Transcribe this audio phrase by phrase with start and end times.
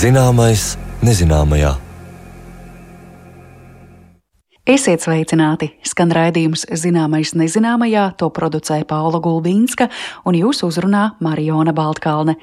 [0.00, 1.74] Zināmais, nezināmajā.
[4.64, 5.68] Esiet sveicināti!
[6.00, 9.90] Skan raidījums Zināmais nezināmajā, to producēja Paula Gulbīnska
[10.24, 12.38] un jūs uzrunā Mariona Baltkalne.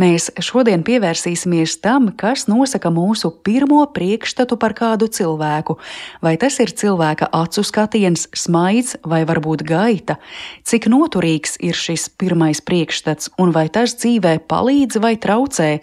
[0.00, 5.76] Mēs šodien pievērsīsimies tam, kas nosaka mūsu pirmo priekšstatu par kādu cilvēku.
[6.24, 10.16] Vai tas ir cilvēka acu skatiens, smaids vai varbūt gaita?
[10.64, 15.74] Cik noturīgs ir šis pirmais priekšstats un vai tas dzīvē palīdz vai traucē?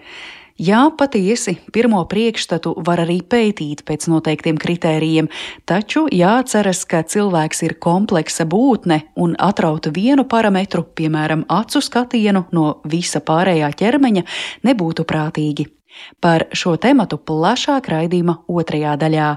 [0.62, 5.32] Jā, patiesi, pirmo priekšstatu var arī pētīt pēc noteiktiem kritērijiem,
[5.66, 12.66] taču jāatceras, ka cilvēks ir kompleksa būtne un atraut vienu parametru, piemēram, acu skatienu no
[12.86, 14.28] visa pārējā ķermeņa,
[14.70, 15.66] nebūtu prātīgi.
[16.22, 19.32] Par šo tematu plašāk raidījuma otrajā daļā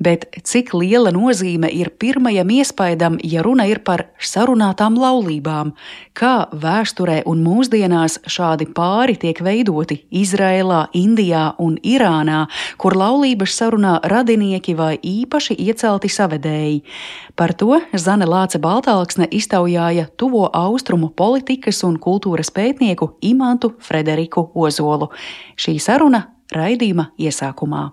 [0.00, 5.72] bet cik liela nozīme ir pirmajam iespaidam, ja runa ir par sarunātām laulībām,
[6.16, 12.44] kā vēsturē un mūsdienās šādi pāri tiek veidoti Izrēlā, Indijā un Irānā,
[12.78, 16.82] kur laulības sarunā radinieki vai īpaši iecelti savedēji.
[17.34, 25.10] Par to Zane Lāce Baltāksne iztaujāja tuvo austrumu politikas un kultūras pētnieku Imantu Frederiku Ozolu.
[25.58, 27.90] Šī saruna raidījuma iesākumā.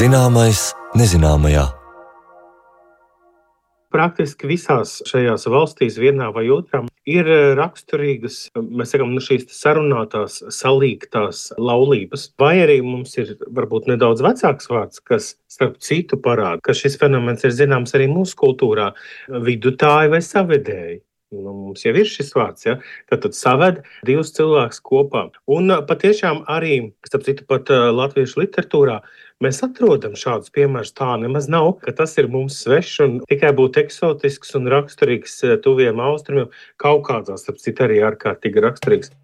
[0.00, 1.66] Zināmais, nezināmajā.
[3.92, 10.38] Praktiski visās šajās valstīs, vienā vai otrā, ir eh, raksturīgas, mēs sakām, nu, šīs sarunātās,
[10.56, 12.30] salīgtās laulības.
[12.40, 17.44] Vai arī mums ir varbūt nedaudz vecāks vārds, kas starp citu parāda, ka šis fenomens
[17.44, 18.94] ir zināms arī mūsu kultūrā-
[19.50, 21.00] vidutāji vai savedēji.
[21.30, 22.72] Nu, mums jau ir šis vārds, ja?
[23.06, 23.76] tad, tad saved
[24.08, 25.28] divus cilvēkus kopā.
[25.54, 28.96] Un patiešām arī, starp citu, pat latviešu literatūrā
[29.44, 30.90] mēs atrodam šādus piemērus.
[30.98, 36.02] Tā nemaz nav, ka tas ir mums svešs un tikai būtu eksotisks un raksturīgs tuviem
[36.02, 36.50] austrumiem.
[36.82, 39.14] Kaut kādā, starp citu, arī ārkārtīgi raksturīgs.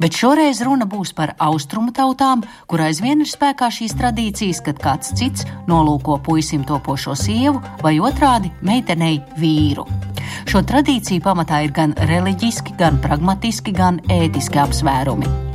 [0.00, 5.12] Bet šoreiz runa būs par austrumu tautām, kur aizvien ir spēkā šīs tradīcijas, kad kāds
[5.18, 9.84] cits nolūko puisim topošo sievu vai otrādi meitenei vīru.
[10.48, 15.49] Šo tradīciju pamatā ir gan reliģiski, gan pragmatiski, gan ētiski apsvērumi.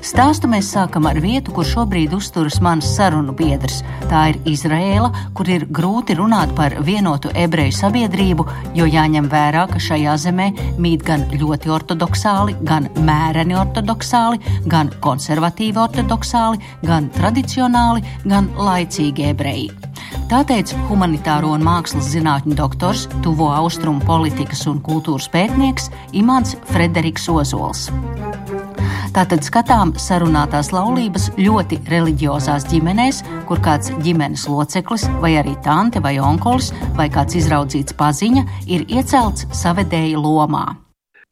[0.00, 3.82] Stāstu mēs sākam ar vietu, kur šobrīd uzturas mans sarunu biedrs.
[4.08, 8.46] Tā ir Izraēla, kur ir grūti runāt par vienotu ebreju sabiedrību,
[8.78, 10.48] jo jāņem vērā, ka šajā zemē
[10.80, 14.40] mīt gan ļoti ortodoksāli, gan mēreni ortodoksāli,
[14.72, 19.68] gan konservatīvi ortodoksāli, gan tradicionāli, gan laicīgi ebreji.
[20.30, 27.28] Tā teica humanitāro un mākslas zinātņu doktors, tuvo austrumu politikas un kultūras pētnieks Imants Frederiks
[27.28, 27.88] Ozols.
[29.20, 33.18] Tātad skatām sarunātās laulības ļoti reliģiozās ģimenēs,
[33.50, 39.44] kur kāds ģimenes loceklis, vai arī tante vai onkulis, vai kāds izraudzīts paziņa ir iecelts
[39.58, 40.62] savedēja lomā.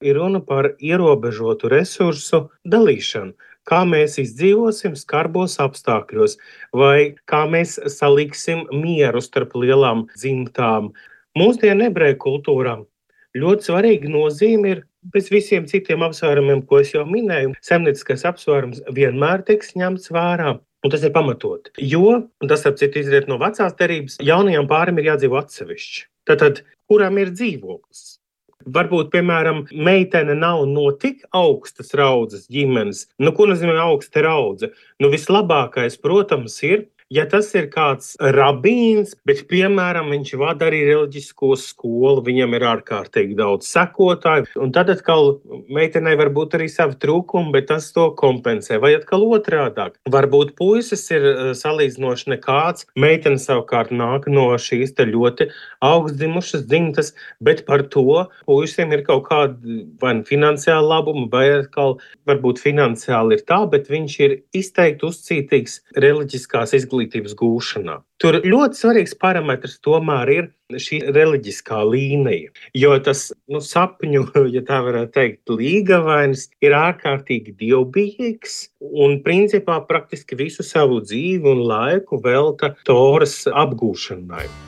[0.05, 3.33] Ir runa par ierobežotu resursu dalīšanu
[3.73, 6.37] kā mēs izdzīvosim skarbos apstākļos,
[6.77, 10.93] vai kā mēs saliksim mieru starp lielām dzimtām.
[11.41, 12.77] Mūsdienu ebreju kultūrā
[13.33, 14.85] ļoti svarīga nozīme ir
[15.15, 20.59] Bez visiem citiem apsvērumiem, ko es jau minēju, zemnieciskais apsvērums vienmēr tiks ņemts vērā.
[20.87, 21.73] Un tas ir pamatot.
[21.83, 26.05] Jo, un tas, ap citu, izriet no vecās derības, jaunajam pārim ir jādzīvo atsevišķi.
[26.29, 28.05] Tātad, kuram ir dzīvoklis?
[28.69, 33.07] Varbūt, piemēram, meitene nav no tik augstas raudzes ģimenes.
[33.23, 34.71] Nu, ko nozīmē augsta raudze?
[35.01, 41.55] Nu, vislabākais, protams, ir Ja tas ir kāds rabīns, bet, piemēram, viņš vada arī reliģisko
[41.57, 45.39] skolu, viņam ir ārkārtīgi daudz sekotāju, un tad atkal
[45.73, 48.77] meitenei var būt arī savi trūkumi, bet tas to kompensē.
[48.83, 49.97] Vai atkal otrādāk?
[50.13, 55.49] Varbūt puisis ir eh, salīdzinoši nekāds, meitene savukārt nāk no šīs ļoti
[55.89, 61.97] augstdzimušas dzimtas, bet par to puisim ir kaut kāda vai nu finansiāla labuma, vai atkal
[62.29, 67.99] varbūt finansiāli ir tā, bet viņš ir izteikti uzcītīgs reliģiskās izglītības izglītības gūšanā.
[68.19, 72.51] Tur ļoti svarīgs parametrs tomēr ir šī reliģiskā līnija.
[72.75, 80.39] Jo tas nu, sapņu, ja tā varētu teikt, līgavainis ir ārkārtīgi dievbijīgs un principā praktiski
[80.39, 84.68] visu savu dzīvi un laiku velta Toras apgūšanai.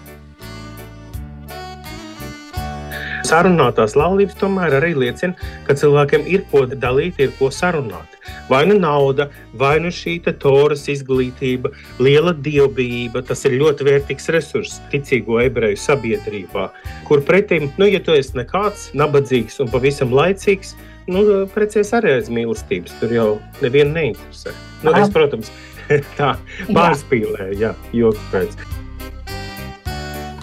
[3.31, 5.37] Sarunātās laulības tomēr arī liecina,
[5.67, 8.17] ka cilvēkiem ir ko dalīt, ir ko sarunāt.
[8.51, 11.71] Vai nu nauda, vai nu šī toras izglītība,
[12.03, 13.23] liela dievbijība.
[13.27, 16.69] Tas ir ļoti vērtīgs resurss ticīgo ebreju sabiedrībā,
[17.07, 20.75] kur pretim, nu, ja tu esi nekāds, nabadzīgs un pavisam laicīgs,
[21.11, 22.95] Nu, precies arī aiz mīlestības.
[23.01, 23.29] Tur jau
[23.65, 24.53] nevienu neinteresē.
[24.85, 25.51] Nu, es, protams,
[26.21, 26.35] tā
[26.71, 28.80] pārspīlēju, jā, joku pēc.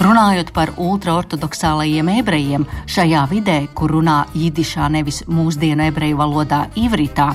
[0.08, 7.26] Runājot par ultraortodoksālajiem ebrejiem, šajā vidē, kur runā jidišā nevis mūsdienu ebreju valodā ivritā,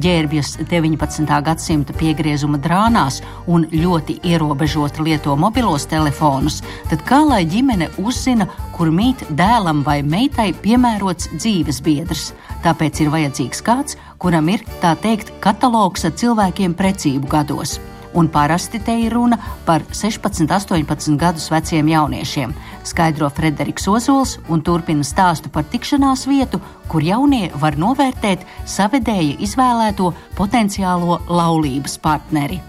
[0.00, 1.28] ģērbjas 19.
[1.44, 3.20] gadsimta piegriezuma drānās
[3.52, 10.00] un ļoti ierobežoti lieto mobilos telefonus, tad kā lai ģimene uzzina, kur mīt dēlam vai
[10.00, 12.30] meitai piemērots dzīves biedrs?
[12.64, 17.76] Tāpēc ir vajadzīgs kāds, kuram ir tā teikt katalogs ar cilvēkiem precību gados
[18.14, 22.54] un parasti te ir runa par 16, 18 gadus veciem jauniešiem,
[22.84, 30.12] skaidro Frederiks Ozols un turpina stāstu par tikšanās vietu, kur jaunie var novērtēt savedēja izvēlēto
[30.38, 32.62] potenciālo laulības partneri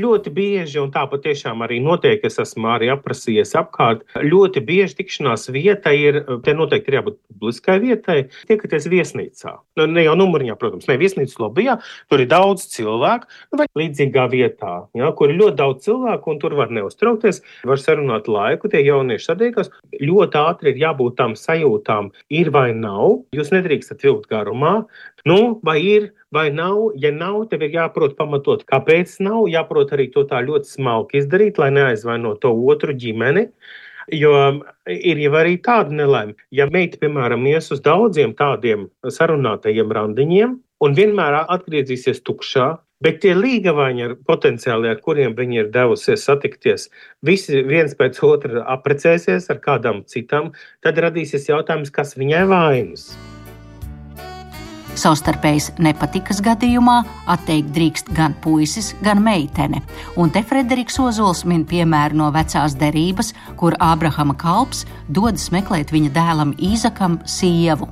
[0.00, 5.48] ļoti bieži, un tā patiešām arī notiek, es esmu arī aprasījies apkārt, ļoti bieži tikšanās
[5.54, 8.18] vieta ir, te noteikti ir jābūt publiskai vietai,
[8.48, 9.54] tiekaties viesnīcā.
[9.78, 11.78] Nu, ne jau numuriņā, protams, ne viesnīcas lobbyā,
[12.12, 16.42] tur ir daudz cilvēku, nu, vai līdzīgā vietā, ja, kur ir ļoti daudz cilvēku, un
[16.42, 19.72] tur var neuztraukties, var sarunāt laiku, tie jaunieši sadiekas.
[20.00, 23.22] Ļoti ātri ir jābūt tām sajūtām, ir vai nav.
[23.36, 24.80] Jūs nedrīkstat vilkt garumā,
[25.28, 26.92] nu, vai ir vai nav.
[27.00, 29.46] Ja nav, tev ir jāprot pamatot, kāpēc nav.
[29.52, 33.48] Jāprot arī to tā ļoti smalki izdarīt, lai neaizvaino to otru ģimeni.
[34.12, 34.34] Jo
[34.90, 36.36] ir jau arī tāda nelaime.
[36.52, 42.74] Ja meita, piemēram, ies uz daudziem tādiem sarunātajiem randiņiem un vienmēr atgriezīsies tukšā,
[43.04, 46.88] bet tie līgavaini, potenciāli, ar kuriem viņi ir devusies satikties,
[47.26, 50.52] visi viens pēc otra apprecēsies ar kādām citām,
[50.84, 53.08] tad radīsies jautājums, kas viņai vainas.
[54.94, 57.00] Savstarpējas nepatikas gadījumā
[57.32, 59.80] atteikt drīkst gan puisis, gan meitene.
[60.20, 66.12] Un te Frederiks Ozols min piemēru no vecās derības, kur Ābrahama kalps dodas meklēt viņa
[66.14, 67.88] dēlam Īzakam sievu.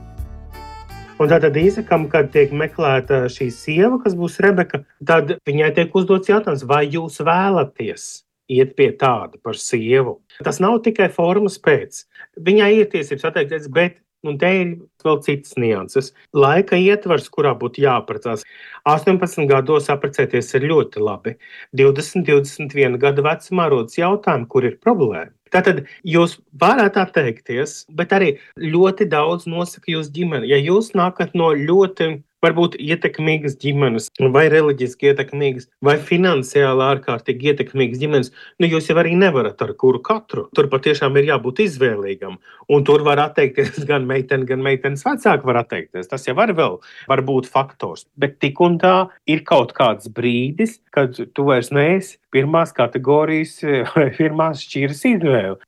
[1.18, 6.30] Un tātad Īzakam, kad tiek meklēta šī sieva, kas būs Rebeka, tad viņai tiek uzdots
[6.30, 8.06] jautājums, vai jūs vēlaties
[8.52, 10.20] iet pie tāda par sievu.
[10.42, 12.04] Tas nav tikai formas pēc.
[12.38, 14.68] Viņai ir tiesības atteikties, bet Un te ir
[15.02, 16.12] vēl citas nianses.
[16.30, 18.44] Laika ietvars, kurā būtu jāaprecās.
[18.86, 21.34] 18 gados apprecēties ir ļoti labi.
[21.78, 25.32] 20, 21 gadu vecumā rodas jautājumi, kur ir problēma.
[25.52, 30.48] Tātad jūs varat atteikties, bet arī ļoti daudz nosaka jūsu ģimene.
[30.48, 38.02] Ja jūs nākat no ļoti varbūt ietekmīgas ģimenes, vai reliģiski ietekmīgas, vai finansiāli ārkārtīgi ietekmīgas
[38.02, 40.48] ģimenes, nu jūs jau arī nevarat ar kuru katru.
[40.56, 42.38] Tur patiešām ir jābūt izvēlīgam.
[42.72, 46.10] Un tur var atteikties gan meitene, gan meitenes vecāki var atteikties.
[46.10, 46.78] Tas jau var vēl
[47.10, 48.06] var būt faktors.
[48.18, 48.96] Bet tik un tā
[49.30, 53.60] ir kaut kāds brīdis, kad tu vairs neesi pirmās kategorijas
[53.94, 55.60] vai pirmās šķiras izvēle.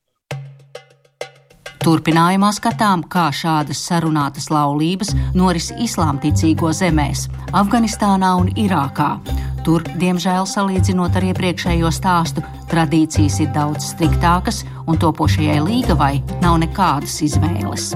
[1.84, 7.26] Turpinājumā skatām, kā šādas sarunātas laulības noris islāmticīgo zemēs-
[7.60, 9.18] Afganistānā un Irākā.
[9.66, 12.40] Tur, diemžēl, salīdzinot ar iepriekšējo stāstu,
[12.72, 17.92] tradīcijas ir daudz striktākas, un topošajai līgavai nav nekādas izvēles.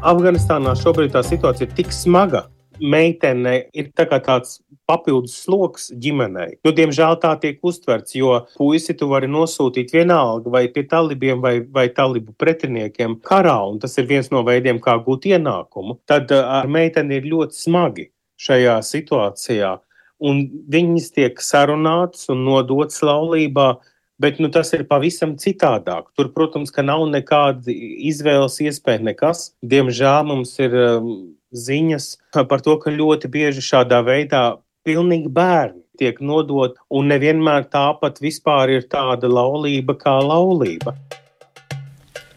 [0.00, 2.46] Afganistānā šobrīd tā situācija ir tik smaga,
[2.80, 4.58] meitene ir tā tāds
[4.88, 6.56] papildus sloks ģimenei.
[6.64, 11.58] Nu, diemžēl tā tiek uztverts, jo puisi tu vari nosūtīt vienalga vai pie talibiem vai,
[11.60, 15.98] vai talibu pretiniekiem karā, un tas ir viens no veidiem, kā gūt ienākumu.
[16.08, 18.08] Tad ar meiteni ir ļoti smagi
[18.40, 19.76] šajā situācijā,
[20.24, 20.42] un
[20.72, 23.76] viņas tiek sarunātas un nodotas laulībā.
[24.18, 26.08] Bet nu, tas ir pavisam citādāk.
[26.18, 29.52] Tur, protams, nav nekāda izvēles iespēja, nekas.
[29.62, 31.12] Diemžēl mums ir um,
[31.52, 32.08] ziņas
[32.48, 38.70] par to, ka ļoti bieži šādā veidā pilnīgi bērni tiek nodot, un nevienmēr tāpat vispār
[38.76, 40.94] ir tāda laulība kā laulība.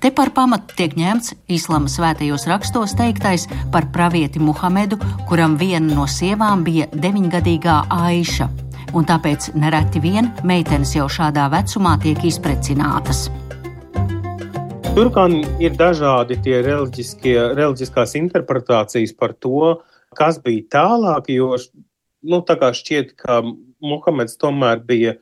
[0.01, 4.97] Te par pamatu tiek ņemts Islāma svētajos rakstos teiktais par pravieti Muhamedu,
[5.29, 8.49] kuram viena no sievām bija deviņgadīgā Aiša,
[8.97, 13.27] un tāpēc nereti vien meitenes jau šādā vecumā tiek izprecinātas.
[14.91, 19.77] Tur gan ir dažādi tie reliģiskās interpretācijas par to,
[20.19, 21.53] kas bija tālāk, jo
[22.27, 23.37] nu, šķiet, ka
[23.79, 25.13] Muhameds tomēr bija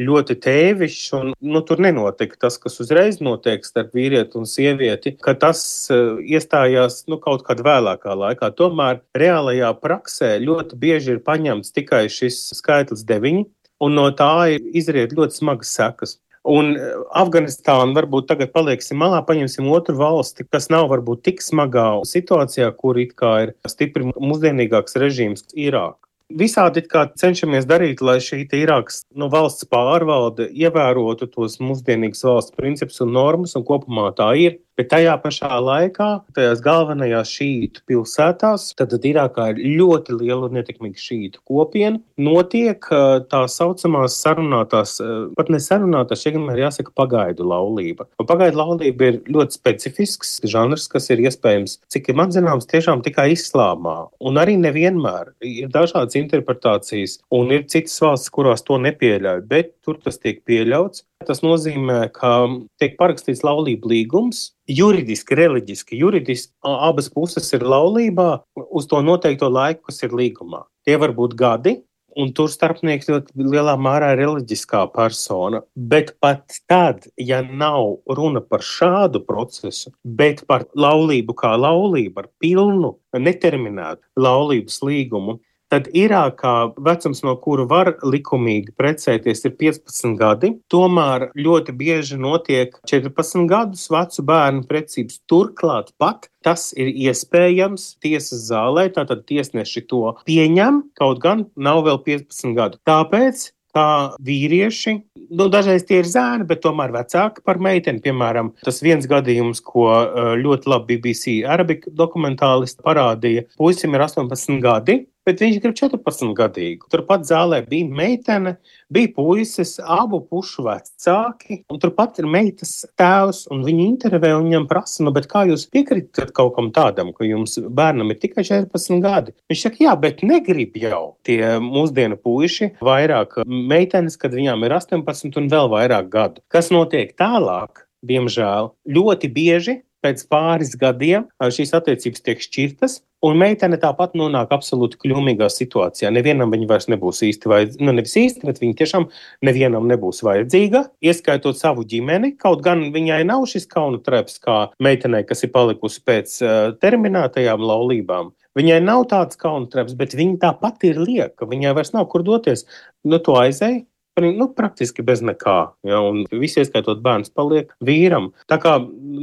[0.00, 5.34] ļoti tēvišķs, un nu, tur nenotika tas, kas uzreiz notiek starp vīrieti un sievieti, ka
[5.36, 5.60] tas
[5.92, 8.48] uh, iestājās nu, kaut kādā vēlākā laikā.
[8.56, 13.44] Tomēr reālajā praksē ļoti bieži ir paņemts tikai šis skaitlis deviņi,
[13.84, 16.16] un no tā izriet ļoti smagas sekas.
[16.46, 21.88] Un eh, Afganistāna varbūt tagad paliksim malā, paņemsim otru valsti, kas nav varbūt tik smagā
[22.08, 26.04] situācijā, kur it kā ir stipri mūsdienīgāks režīms- Irāka.
[26.28, 26.82] Visādi
[27.16, 33.56] cenšamies darīt, lai šī Irākas nu, valsts pārvalde ievērotu tos mūsdienīgus valsts principus un normas,
[33.56, 34.58] un kopumā tā ir.
[34.78, 41.02] Bet tajā pašā laikā, tajās galvenajās šītu pilsētās, tad Irākā ir ļoti liela un ietekmīga
[41.02, 41.98] šītu kopiena.
[42.22, 42.86] Notiek
[43.32, 44.92] tā saucamās sarunātās,
[45.34, 48.06] pat ne sarunātās, šeit ir jāsaka pagaidu laulība.
[48.22, 53.32] Un pagaidu laulība ir ļoti specifisks žanrs, kas ir iespējams, cik man zināms, tiešām tikai
[53.34, 53.96] islāmā.
[54.22, 59.98] Un arī nevienmēr ir dažādas interpretācijas, un ir citas valstis, kurās to nepieļauj, bet tur
[60.04, 61.02] tas tiek pieļauts.
[61.26, 62.46] Tas nozīmē, ka
[62.78, 64.52] tiek parakstīts laulību līgums.
[64.68, 68.30] Juridiski, reliģiski, juridiski abas puses ir laulībā
[68.68, 70.66] uz to noteikto laiku, kas ir līgumā.
[70.84, 71.78] Tie var būt gadi,
[72.18, 75.62] un tur starpnieks ļoti lielā mērā ir reliģiskā persona.
[75.74, 82.30] Bet pat tad, ja nav runa par šādu procesu, bet par laulību kā laulību, ar
[82.42, 90.54] pilnu, neterminētu laulības līgumu, Tad Irākā vecums, no kura var likumīgi precēties, ir 15 gadi.
[90.72, 95.20] Tomēr ļoti bieži notiek 14 gadus vecu bērnu precības.
[95.28, 102.00] Turklāt pat tas ir iespējams tiesas zālē, tātad tiesneši to pieņem, kaut gan nav vēl
[102.06, 102.80] 15 gadu.
[102.88, 103.88] Tāpēc kā
[104.24, 104.94] vīrieši.
[105.28, 108.00] Nu, dažreiz tie ir zēni, bet tomēr vecāki par meiteni.
[108.04, 113.44] Piemēram, tas viens gadījums, ko eh, ļoti labi BBC arabiku dokumentālisti parādīja.
[113.60, 116.88] Puisim ir 18 gadi, bet viņš grib 14 gadīgu.
[116.92, 118.54] Turpat zālē bija meitene,
[118.92, 124.68] bija puisis, abu pušu vecāki, un turpat ir meitas tēvs, un viņi intervē un viņam
[124.70, 129.34] prasa, nu, kā jūs piekrītat kaut kam tādam, ka jums bērnam ir tikai 14 gadi.
[129.50, 135.42] Viņš saka, jā, bet negrib jau tie mūsdienu puiši vairāk meitenes, kad viņām ir 18
[135.42, 136.44] un vēl vairāk gadu.
[136.52, 137.84] Kas notiek tālāk?
[138.06, 139.72] Diemžēl ļoti bieži
[140.04, 146.10] pēc pāris gadiem šīs attiecības tiek šķirtas, Un meitene tāpat nonāk absolūti kļūmīgā situācijā.
[146.14, 147.82] Nevienam viņa vairs nebūs īsti vajadzīga.
[147.82, 149.08] Nu, nevis īsti, bet viņa tiešām
[149.48, 152.36] nevienam nebūs vajadzīga, ieskaitot savu ģimeni.
[152.38, 157.66] Kaut gan viņai nav šis kauna treps kā meitenei, kas ir palikusi pēc uh, terminētajām
[157.66, 158.30] laulībām.
[158.58, 161.50] Viņai nav tāds kauna treps, bet viņa tāpat ir lieka.
[161.50, 162.68] Viņai vairs nav kur doties.
[163.02, 163.82] Nu, to aizēja
[164.24, 165.58] nu, praktiski bez nekā.
[165.86, 168.30] Ja, un visi, ieskaitot bērns, paliek vīram.
[168.50, 168.76] Tā kā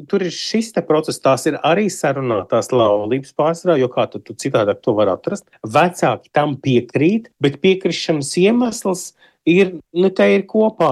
[0.09, 4.81] tur ir šis process, tās ir arī sarunātās laulības pārsvarā, jo kā tu, tu citādāk
[4.85, 5.47] to var atrast.
[5.63, 10.89] Vecāki tam piekrīt, bet piekrišanas iemesls ir, nu, te ir kopā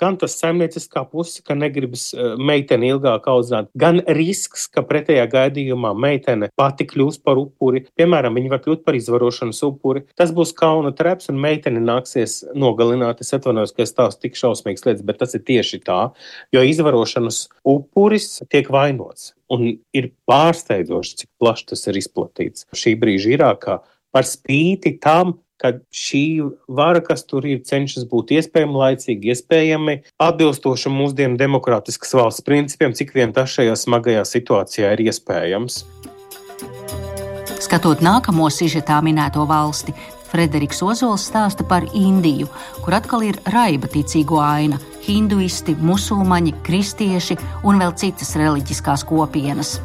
[0.00, 5.94] gan tas saimnieciskā puse, ka negribas eh, meiteni ilgāk audzināt, gan risks, ka pretējā gadījumā
[5.96, 7.84] meitene pati kļūs par upuri.
[7.96, 10.04] Piemēram, viņa var kļūt par izvarošanas upuri.
[10.18, 13.22] Tas būs kauna treps, un meiteni nāksies nogalināt.
[13.24, 16.00] Es atvainojos, ka es tās tik šausmīgas lietas, bet tas ir tieši tā,
[16.54, 19.32] jo izvarošanas upuris tiek vainots.
[19.52, 23.80] Un ir pārsteidzoši, cik plaši tas ir izplatīts šī brīža Irākā.
[24.14, 26.24] Par spīti tam, ka šī
[26.68, 33.14] vara, kas tur ir, cenšas būt iespējami laicīgi, iespējami atbilstoši mūsdienu demokrātiskas valsts principiem, cik
[33.16, 35.84] vien tas šajā smagajā situācijā ir iespējams.
[37.64, 39.94] Skatot nākamo sižetā minēto valsti,
[40.34, 42.48] Frederiks Ozols stāsta par Indiju,
[42.82, 49.78] kur atkal ir raiba ticīgo aina- hinduisti, musulmaņi, kristieši un vēl citas reliģiskās kopienas.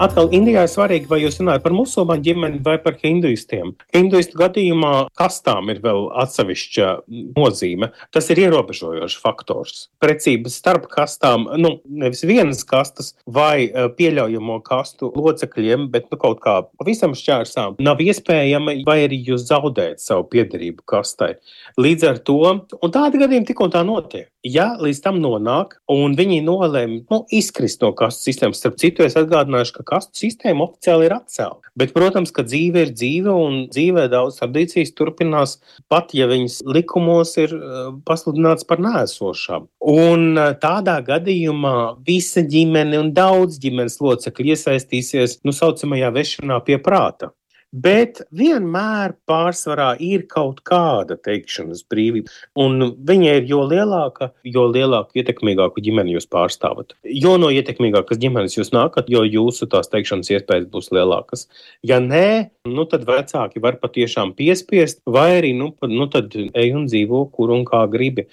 [0.00, 3.74] Atkal Indijā ir svarīgi, vai jūs runājat par musulmaņu ģimeni vai par hinduistiem.
[3.92, 6.88] Hinduistu gadījumā kastām ir vēl atsevišķa
[7.36, 7.90] nozīme.
[8.14, 9.84] Tas ir ierobežojošs faktors.
[10.02, 16.40] Precības starp kastām, nu, nevis vienas kastas vai eh, pieļaujamo kastu locekļiem, bet nu, kaut
[16.42, 21.34] kā pavisam šķērsām nav iespējama, vai arī jūs zaudējat savu piedarību kastai.
[21.76, 22.40] Līdz ar to,
[22.80, 24.32] un tādi gadījumi tik un tā notiek.
[24.42, 29.14] Ja līdz tam nonāk, un viņi nolēma nu, izkrist no kastu sistēmas, starp citu, es
[29.14, 31.72] atgādināšu, ka kastu sistēma oficiāli ir atcelta.
[31.78, 35.56] Bet, protams, ka dzīve ir dzīve, un dzīvē daudz tradīcijas turpinās,
[35.92, 39.68] pat ja viņas likumos ir eh, pasludināts par nēsošām.
[39.92, 46.80] Un eh, tādā gadījumā visa ģimene un daudz ģimenes locekļi iesaistīsies nu, saucamajā vešanā pie
[46.82, 47.32] prāta.
[47.72, 52.28] Bet vienmēr pārsvarā ir kaut kāda teikšanas brīvība.
[52.60, 56.92] Un viņa ir jo lielāka, jo lielāku, ietekmīgāku ģimeni jūs pārstāvat.
[57.08, 61.46] Jo no ietekmīgākas ģimenes jūs nākat, jo jūsu tās teikšanas iespējas būs lielākas.
[61.80, 66.84] Ja nē, nu tad vecāki var patiešām piespiest, vai arī nu, nu tad ej un
[66.90, 68.26] dzīvo, kur un kā gribi.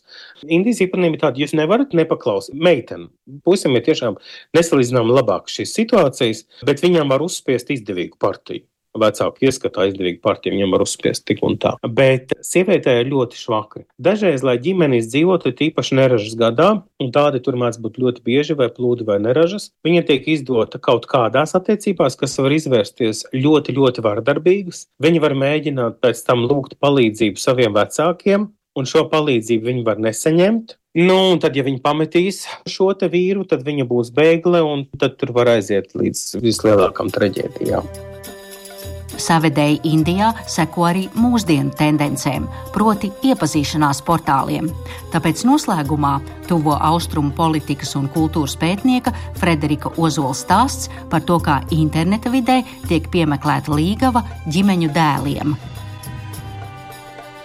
[0.43, 3.07] Indijas īpatnība ir tāda, jūs nevarat nepaklausīt meiteni.
[3.47, 4.19] Pusim ir tiešām
[4.59, 8.67] nesalīdzinām labāk šīs situācijas, bet viņam var uzspiest izdevīgu partiju
[8.97, 11.75] vecāku ieskatu aizdevīgi partiju, viņam var uzspiest tik un tā.
[11.85, 13.85] Bet sievietē ir ļoti švaki.
[14.01, 18.69] Dažreiz, lai ģimenes dzīvotu, tīpaši neražas gadā, un tādi tur mēdz būt ļoti bieži, vai
[18.73, 24.87] plūdi, vai neražas, viņa tiek izdota kaut kādās attiecībās, kas var izvērsties ļoti, ļoti vardarbīgas.
[25.03, 30.77] Viņi var mēģināt pēc tam lūgt palīdzību saviem vecākiem, un šo palīdzību viņi var nesaņemt.
[30.99, 35.35] Nu, un tad, ja viņi pametīs šo vīru, tad viņa būs bēgle, un tad tur
[35.37, 38.08] var aiziet līdz vislielākām traģēdijām.
[39.19, 44.69] Savedēji Indijā seko arī mūsdienu tendencēm, proti, iepazīšanās portāliem.
[45.13, 46.13] Tāpēc noslēgumā
[46.47, 53.09] tuvo austrumu politikas un kultūras pētnieka Frederika Ozola stāsts par to, kā interneta vidē tiek
[53.11, 55.59] piemeklēta līgava ģimeņu dēliem.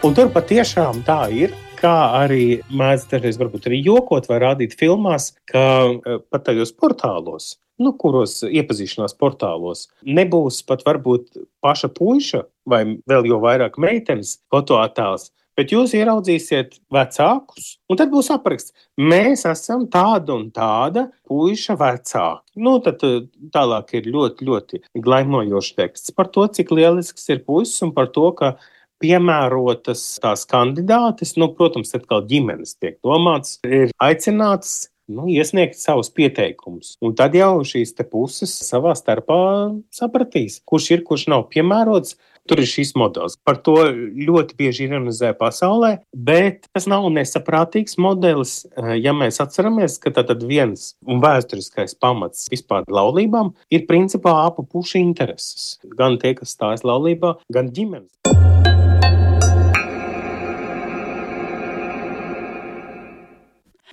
[0.04, 1.54] Un tur patiešām tā ir
[1.84, 7.52] kā arī mēdz dažreiz varbūt arī jokot vai rādīt filmās, ka eh, pat tajos portālos
[7.82, 15.30] nu, kuros iepazīšanās portālos nebūs pat varbūt paša puika vai vēl jau vairāk meitenes fotoattēls.
[15.54, 22.56] Bet jūs ieraudzīsiet vecākus, un tad būs apraksts, mēs esam tāda un tāda puika vecāki.
[22.58, 23.20] Nu, tad eh,
[23.54, 28.32] tālāk ir ļoti, ļoti glaimojošs teksts par to, cik lielisks ir puisis un par to,
[28.34, 28.56] ka
[29.04, 36.94] piemērotas tās kandidātes, nu, protams, atkal ģimenes tiek domāts, ir aicināts nu, iesniegt savus pieteikumus.
[37.04, 42.16] Un tad jau šīs puses savā starpā sapratīs, kurš ir, kurš nav piemērots.
[42.44, 43.38] Tur ir šis modelis.
[43.40, 48.66] Par to ļoti bieži ironizē pasaulē, bet tas nav nesaprātīgs modelis.
[48.76, 54.66] Eh, ja mēs atceramies, ka tad viens un vēsturiskais pamats vispār laulībām ir principā abu
[54.68, 55.78] pušu intereses.
[55.88, 58.12] Gan tie, kas stājas laulībā, gan ģimenes.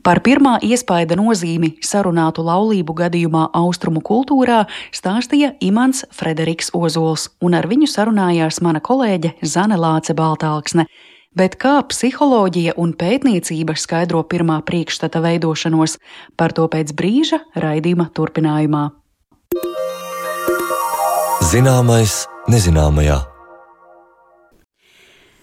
[0.02, 4.64] Par pirmā iespaida nozīmi sarunātu laulību gadījumā austrumu kultūrā
[4.96, 10.88] stāstīja Imants Frederiks Ozols, un ar viņu sarunājās mana kolēģe Zane Lāce Baltāksne.
[11.38, 15.96] Bet kā psiholoģija un pētniecība skaidro pirmā priekšstata veidošanos,
[16.36, 18.90] par to pēc brīža raidījuma turpinājumā.
[21.52, 23.31] Zināmais nezināmajā.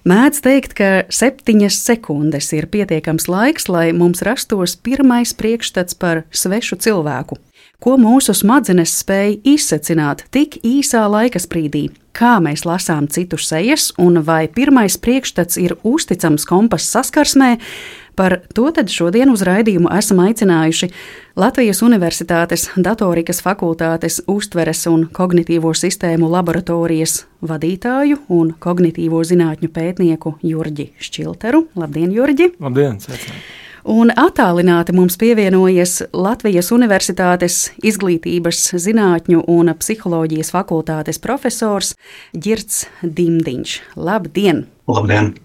[0.07, 6.79] Mēdz teikt, ka septiņas sekundes ir pietiekams laiks, lai mums rastos pirmais priekšstats par svešu
[6.85, 7.39] cilvēku.
[7.83, 11.89] Ko mūsu smadzenes spēja izsecināt tik īsā laika sprīdī?
[12.15, 17.57] Kā mēs lasām citu sejas, un vai pirmais priekšstats ir uzticams kompass saskarsmē,
[18.19, 20.89] Par to šodien uz raidījumu esam aicinājuši
[21.39, 30.91] Latvijas Universitātes datorikas fakultātes uztveres un kognitīvo sistēmu laboratorijas vadītāju un kognitīvo zinātņu pētnieku Jurģi
[30.99, 31.69] Šķilteru.
[31.79, 32.51] Labdien, Jurģi!
[32.59, 32.99] Labdien!
[32.99, 33.47] Sveicināti.
[33.87, 41.95] Un attālināti mums pievienojies Latvijas Universitātes izglītības, zinātņu un psiholoģijas fakultātes profesors
[42.35, 43.83] Girts Dimdiņš.
[43.95, 44.67] Labdien!
[44.91, 45.37] Labdien!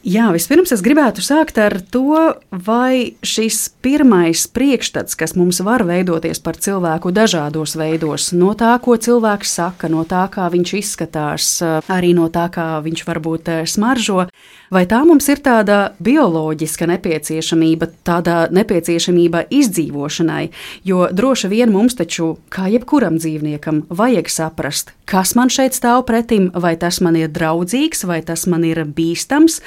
[0.00, 2.16] Jā, vispirms es gribētu sākt ar to,
[2.48, 8.96] vai šis pirmais priekšstats, kas mums var veidoties par cilvēku dažādos veidos, no tā, ko
[8.96, 11.48] cilvēks saka, no tā, kā viņš izskatās,
[11.92, 14.24] arī no tā, kā viņš varbūt eh, smaržo,
[14.72, 20.46] vai tā mums ir tāda bioloģiska nepieciešamība, tāda nepieciešamība izdzīvošanai,
[20.88, 26.48] jo droši vien mums taču, kā jebkuram dzīvniekam, vajag saprast, kas man šeit stāv pretim,
[26.56, 29.60] vai tas man ir draudzīgs, vai tas man ir bīstams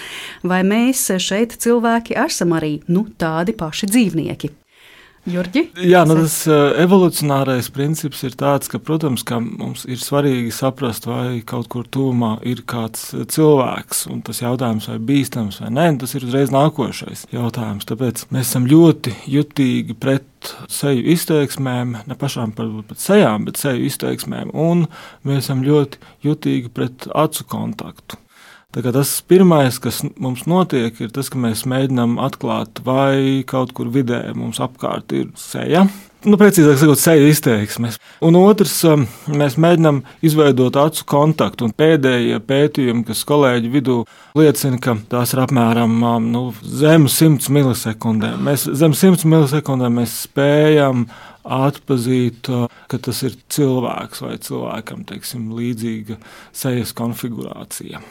[0.43, 4.53] vai mēs šeit cilvēki esam arī nu, tādi paši dzīvnieki.
[5.23, 5.61] Jurģi?
[5.87, 11.07] Jā, nu tas uh, evolucionārais princips ir tāds, ka, protams, ka mums ir svarīgi saprast,
[11.07, 14.03] vai kaut kur tuvumā ir kāds eh, cilvēks.
[14.11, 17.87] Un tas jautājums, vai bīstams vai nē, tas ir uzreiz nākošais jautājums.
[17.87, 23.87] Tāpēc mēs esam ļoti jutīgi pret seju izteiksmēm, ne pašām varbūt pret sejām, bet seju
[23.87, 24.51] izteiksmēm.
[24.51, 24.89] Un
[25.23, 28.19] mēs esam ļoti jutīgi pret acu kontaktu.
[28.73, 34.31] Tas pirmais, kas mums notiek, ir tas, ka mēs mēģinām atklāt, vai kaut kur vidē
[34.33, 35.83] mums apkārt ir seja.
[36.23, 37.99] Nu, precīzāk sakot, seju izteiksmes.
[38.23, 41.67] Un otrs, um, mēs mēģinām izveidot acu kontaktu.
[41.67, 43.97] Un pēdējie pētījumi, kas kolēģi vidū
[44.39, 48.41] liecina, ka tās ir apmēram um, nu, zem 100 milisekundēm.
[48.47, 51.05] Mēs zem 100 milisekundēm spējam
[51.43, 56.17] atpazīt, uh, ka tas ir cilvēks vai cilvēkam teiksim, līdzīga
[56.55, 58.01] sejas konfigurācija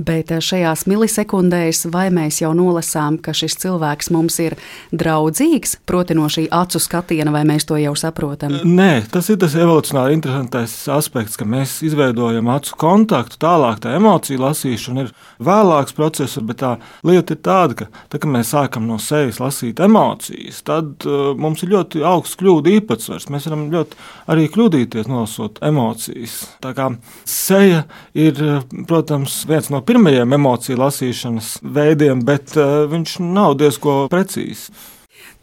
[0.00, 4.56] bet eh, šajās milisekundēs vai mēs jau nolasām, ka šis cilvēks mums ir
[4.96, 8.56] draudzīgs, proti no šī acu skatiena, vai mēs to jau saprotam?
[8.64, 14.40] Nē, tas ir tas evolucionāri interesantais aspekts, ka mēs izveidojam acu kontaktu, tālāk tā emocija
[14.40, 16.74] lasīšana ir vēlāks process, bet tā
[17.06, 21.64] lieta ir tāda, ka, tā, kad mēs sākam no sevis lasīt emocijas, tad uh, mums
[21.64, 23.28] ir ļoti augsts kļūdu īpatsvars.
[23.32, 23.98] Mēs varam ļoti
[24.30, 26.40] arī kļūdīties nolasot emocijas.
[26.62, 26.90] Tā kā
[27.28, 27.84] seja
[28.16, 28.40] ir,
[28.88, 34.70] protams, viens no pirmajiem emociju lasīšanas veidiem, bet uh, viņš nav diezko precīzs.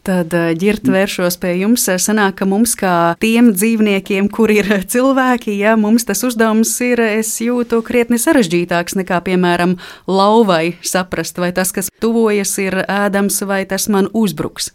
[0.08, 1.82] Tad, ģirt, vēršos pie jums.
[2.00, 7.34] Sanāk, ka mums, kā tiem dzīvniekiem, kur ir cilvēki, ja mums tas uzdevums ir, es
[7.44, 9.76] jūtu, krietni sarežģītāks nekā, piemēram,
[10.08, 14.72] lauvai saprast, vai tas, kas tuvojas, ir ēdams, vai tas man uzbruks.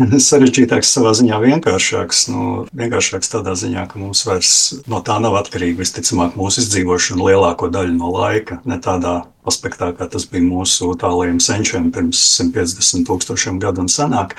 [0.00, 2.26] Sarežģītāks, savā ziņā vienkāršāks.
[2.32, 4.54] Nu, vienkāršāks tādā ziņā, ka mums vairs
[4.90, 8.60] no tā nav atkarīga visticamāk mūsu izdzīvošana lielāko daļu no laika.
[8.64, 14.36] Ne tādā aspektā, kā tas bija mūsu tālajiem senčiem pirms 150 tūkstošiem gadu un senāk.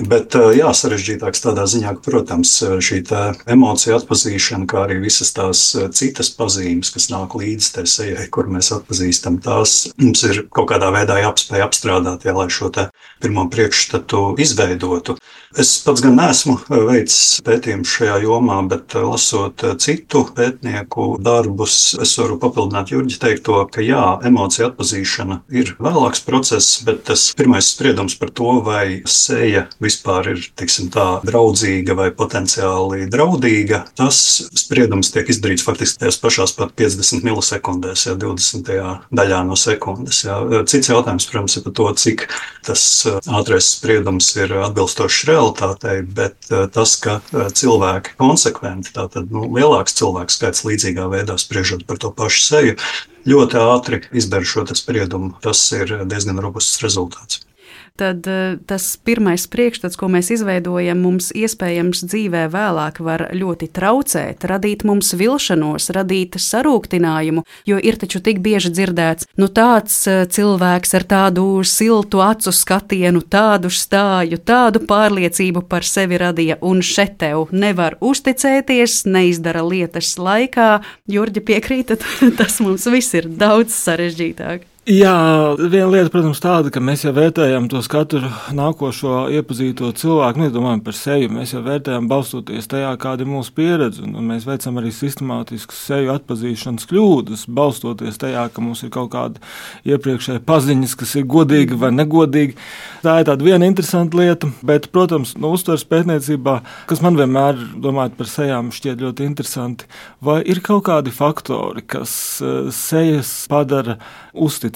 [0.00, 3.00] Bet jā, sarežģītāks tādā ziņā, ka, protams, šī
[3.50, 5.64] emocija atpazīšana, kā arī visas tās
[5.98, 10.92] citas pazīmes, kas nāk līdzi tai sejai, kur mēs atpazīstam, tās mums ir kaut kādā
[10.94, 12.70] veidā jāapspēj apstrādāt, jā, lai šo
[13.20, 15.18] pirmo priekšstatu izveidotu.
[15.58, 22.36] Es pats gan neesmu veicis pētījumu šajā jomā, bet lasot citu pētnieku darbus, es varu
[22.38, 28.30] papildināt Jurģi teikto, ka jā, emocija atpazīšana ir vēlāks process, bet tas pirmais spriedums par
[28.30, 34.22] to, vai seja vispār ir tiksim, tā, draudzīga vai potenciāli draudīga, tas
[34.54, 38.70] spriedums tiek izdarīts faktiski tajās pašās pat 50 milisekundēs, ja 20.
[39.10, 40.22] daļā no sekundes.
[40.28, 40.38] Jā.
[40.70, 42.28] Cits jautājums, protams, ir par to, cik
[42.70, 42.86] tas
[43.26, 45.39] ātrais spriedums ir atbilstošs realitātei,
[46.16, 51.86] bet uh, tas, ka uh, cilvēki konsekventi, tātad nu, lielāks cilvēku skaits līdzīgā veidā spriežot
[51.88, 52.78] par to pašu seju,
[53.28, 55.34] ļoti ātri izdara šo spriedumu.
[55.44, 57.44] Tas ir diezgan robusts rezultāts
[58.00, 64.46] tad eh, tas pirmais priekšstats, ko mēs izveidojam, mums iespējams dzīvē vēlāk var ļoti traucēt,
[64.48, 70.96] radīt mums vilšanos, radīt sarūktinājumu, jo ir taču tik bieži dzirdēts, nu tāds eh, cilvēks
[70.96, 77.50] ar tādu siltu acu skatienu, tādu stāju, tādu pārliecību par sevi radīja, un šeit tev
[77.52, 80.72] nevar uzticēties, neizdara lietas laikā.
[81.10, 82.06] Jurģi piekrītat,
[82.40, 84.69] tas mums viss ir daudz sarežģītāk.
[84.88, 85.12] Jā,
[85.60, 88.24] viena lieta, protams, tāda, ka mēs jau vērtējam tos katru
[88.56, 91.26] nākošo iepazīto cilvēku, nedomājam par sevi.
[91.28, 94.00] Mēs jau vērtējam balstoties tajā, kāda ir mūsu pieredze.
[94.00, 99.42] Un mēs veicam arī sistemātiskas seju atpazīšanas kļūdas, balstoties tajā, ka mums ir kaut kāda
[99.84, 102.56] iepriekšēja paziņas, kas ir godīga vai negodīga.
[103.04, 106.56] Tā ir tāda viena interesanta lieta, bet, protams, no uztveres pētniecībā,
[106.88, 109.92] kas man vienmēr, domājot par sejām, šķiet ļoti interesanti,
[110.24, 114.00] vai ir kaut kādi faktori, kas eh, sejas padara
[114.32, 114.69] uzticamas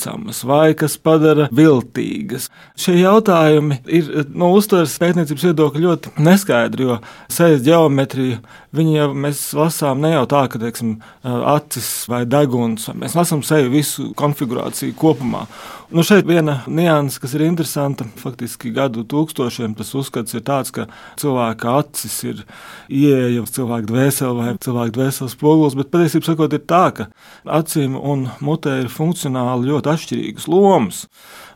[0.49, 2.49] vai kas padara viltīgas.
[2.77, 6.99] Šie jautājumi ir no uztveres pētniecības viedokļa ļoti neskaidri, jo
[7.33, 8.41] sejas geometriju
[8.75, 13.71] viņi jau mēs lasām ne jau tā, ka teiksim, acis vai deguns, mēs lasām seju
[13.73, 15.47] visu konfigurāciju kopumā.
[15.93, 20.87] Nu, šeit viena nianses, kas ir interesanta, faktiski gadu tūkstošiem tas uzskats ir tāds, ka
[21.21, 22.41] cilvēka acis ir
[22.89, 27.09] ieeja uz cilvēka dvēseli vai cilvēka dvēseles spogulis, bet patiesībā sakot, ir tā, ka
[27.61, 31.05] acīm un mutē ir funkcionāli ļoti atšķirīgas lomas.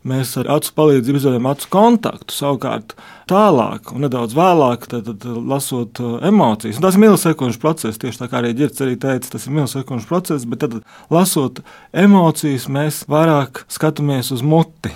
[0.06, 2.34] Mēs ar acu palīdzību izveidojam acu kontaktu.
[2.34, 2.94] Savukārt,
[3.30, 8.22] tālāk un nedaudz vēlāk, tad, tad, lasot uh, emocijas, un tas ir milisekundžu process, tieši
[8.22, 10.78] tā kā arī Girts arī teica, tas ir milisekundžu process, bet tad,
[11.12, 11.60] lasot
[11.92, 14.94] emocijas, mēs vairāk skatāmies uz muti.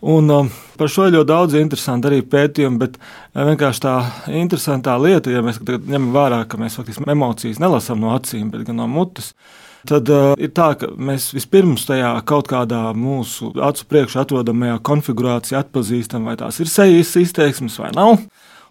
[0.00, 3.94] Un, um, par šo ir ļoti daudz interesantu arī pētījumu, bet uh, vienkārši tā
[4.30, 8.78] interesantā lieta, ja mēs ņemam vērā, ka mēs faktiski emocijas nelasām no acīm, bet gan
[8.78, 9.32] no mutes,
[9.88, 15.64] tad uh, ir tā, ka mēs vispirms tajā kaut kādā mūsu acu priekšā atrodamajā konfigurācijā
[15.64, 18.18] atpazīstam, vai tās ir sejas izteiksmes vai nav.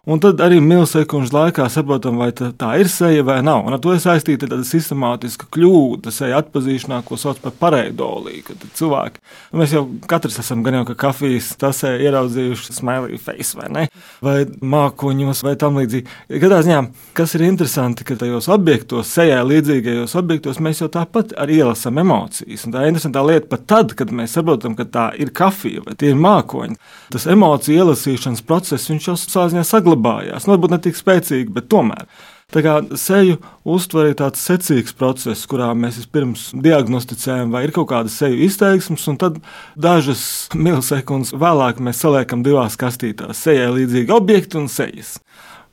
[0.07, 3.65] Un tad arī milisekundžu laikā saprotam, vai tā, tā ir seja vai nav.
[3.67, 8.45] Un ar to ir saistīta tāda sistemātiska kļūda seja atpazīšanā, ko sauc par pareidoliju.
[8.47, 9.19] Kad cilvēki,
[9.51, 13.83] nu mēs jau katrs esam gan jau kā kafijas tasē ieraudzījuši smiley face vai ne,
[14.23, 16.07] vai mākoņos vai tam līdzīgi.
[16.39, 16.79] Katrā ziņā,
[17.19, 22.63] kas ir interesanti, ka tajos objektos, sejai līdzīgajos objektos, mēs jau tāpat arī ielasām emocijas.
[22.63, 25.99] Un tā ir interesanta lieta pat tad, kad mēs saprotam, ka tā ir kafija vai
[25.99, 26.79] tie ir mākoņi.
[27.11, 30.47] Tas emociju ielasīšanas process, viņš jau sāziņā saglabājās saglabājās.
[30.47, 32.07] Nu, varbūt ne tik spēcīgi, bet tomēr.
[32.47, 37.89] Tā kā seju uztver ir tāds secīgs process, kurā mēs vispirms diagnosticējam, vai ir kaut
[37.89, 39.41] kāda seju izteiksmes, un tad
[39.75, 45.19] dažas milisekundes vēlāk mēs saliekam divās kastītās- sejai līdzīgi objekti un sejas.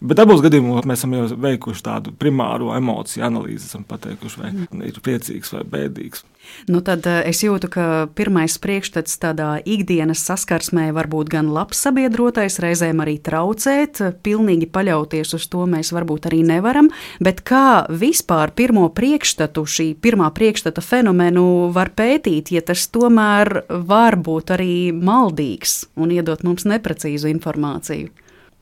[0.04, 4.82] Bet abos gadījumos mēs esam jau veikuši tādu primāro emociju analīzi, esam pateikuši, vai mm.
[4.90, 6.24] ir priecīgs vai bēdīgs.
[6.68, 11.80] Nu, tad eh, es jūtu, ka pirmais priekšstats tādā ikdienas saskarsmē var būt gan labs
[11.86, 14.02] sabiedrotais, reizēm arī traucēt.
[14.26, 16.90] Pilnīgi paļauties uz to mēs varbūt arī nevaram.
[17.24, 24.18] Bet kā vispār pirmo priekšstatu, šī pirmā priekšstata fenomenu var pētīt, ja tas tomēr var
[24.20, 28.12] būt arī maldīgs un iedot mums neprecīzu informāciju?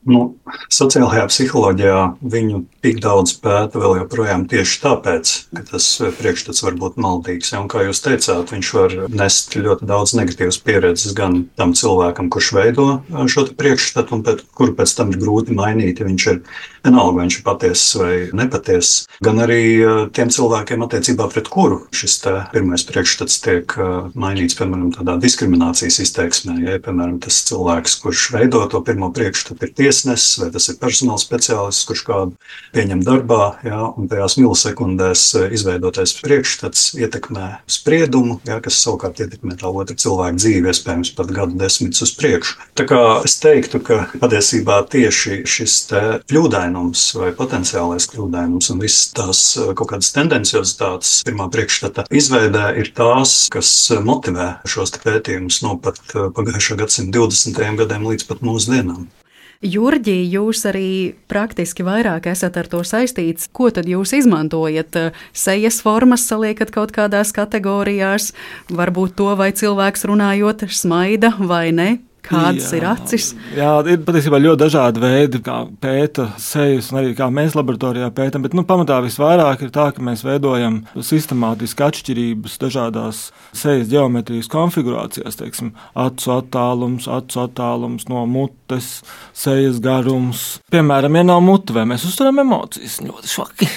[0.03, 0.35] Nu,
[0.73, 1.99] sociālajā psiholoģijā
[2.33, 5.87] viņu tik daudz pēta vēl joprojām tieši tāpēc, ka tas
[6.19, 7.53] priekšstats var būt maldīgs.
[7.53, 12.27] Ja, un, kā jūs teicāt, viņš var nest ļoti daudz negatīvas pieredzes gan tam cilvēkam,
[12.33, 12.87] kurš veido
[13.31, 16.41] šo priekšstatu, un pēc, kuru pēc tam ir grūti mainīt, ja viņš ir
[16.83, 19.61] vienalga, vai viņš ir patiesis vai nepatiesis, gan arī
[20.15, 22.19] tiem cilvēkiem, attiecībā pret kuru šis
[22.51, 23.77] pirmais priekšstats tiek
[24.19, 26.59] mainīts, piemēram, tādā diskriminācijas izteiksmē.
[26.67, 30.79] Ja, piemēram, tas cilvēks, kurš veido to pirmo priekšstatu, ir tiesas tiesnesis vai tas ir
[30.81, 32.37] personāla speciālists, kurš kādu
[32.73, 39.57] pieņem darbā, jā, un tajās milisekundēs eh, izveidotais priekšstats ietekmē spriedumu, jā, kas savukārt ietekmē
[39.59, 42.57] tā otra cilvēka dzīvi, iespējams, pat gadu desmitus uz priekšu.
[42.79, 45.77] Tā kā es teiktu, ka patiesībā tieši šis
[46.29, 52.93] kļūdainums vai potenciālais kļūdainums un visas tās eh, kaut kādas tendenciozitātes pirmā priekšstata izveidē ir
[52.97, 53.69] tās, kas
[54.03, 57.83] motivē šos pētījumus no pat eh, pagājušā gadsimta 20.
[57.83, 59.11] gadiem līdz pat mūsdienām.
[59.63, 63.47] Jurģī, jūs arī praktiski vairāk esat ar to saistīts.
[63.47, 64.97] Ko tad jūs izmantojat?
[65.31, 68.33] Sejas formas saliekat kaut kādās kategorijās,
[68.67, 71.89] varbūt to, vai cilvēks runājot smaida vai ne?
[72.23, 73.25] Kādas jā, ir acis?
[73.51, 78.45] Jā, ir patiesībā ļoti dažādi veidi, kā pēta sejas, un arī kā mēs laboratorijā pētām.
[78.45, 83.19] Bet nu, pamatā visvairāk ir tā, ka mēs veidojam sistemātiski atšķirības dažādās
[83.51, 85.35] sejas geometrijas konfigurācijās.
[85.41, 89.01] Teiksim, acu attālums, acu attālums no mutes,
[89.35, 90.45] sejas garums.
[90.71, 93.69] Piemēram, ja nav mute, vai mēs uztveram emocijas, ļoti švaki.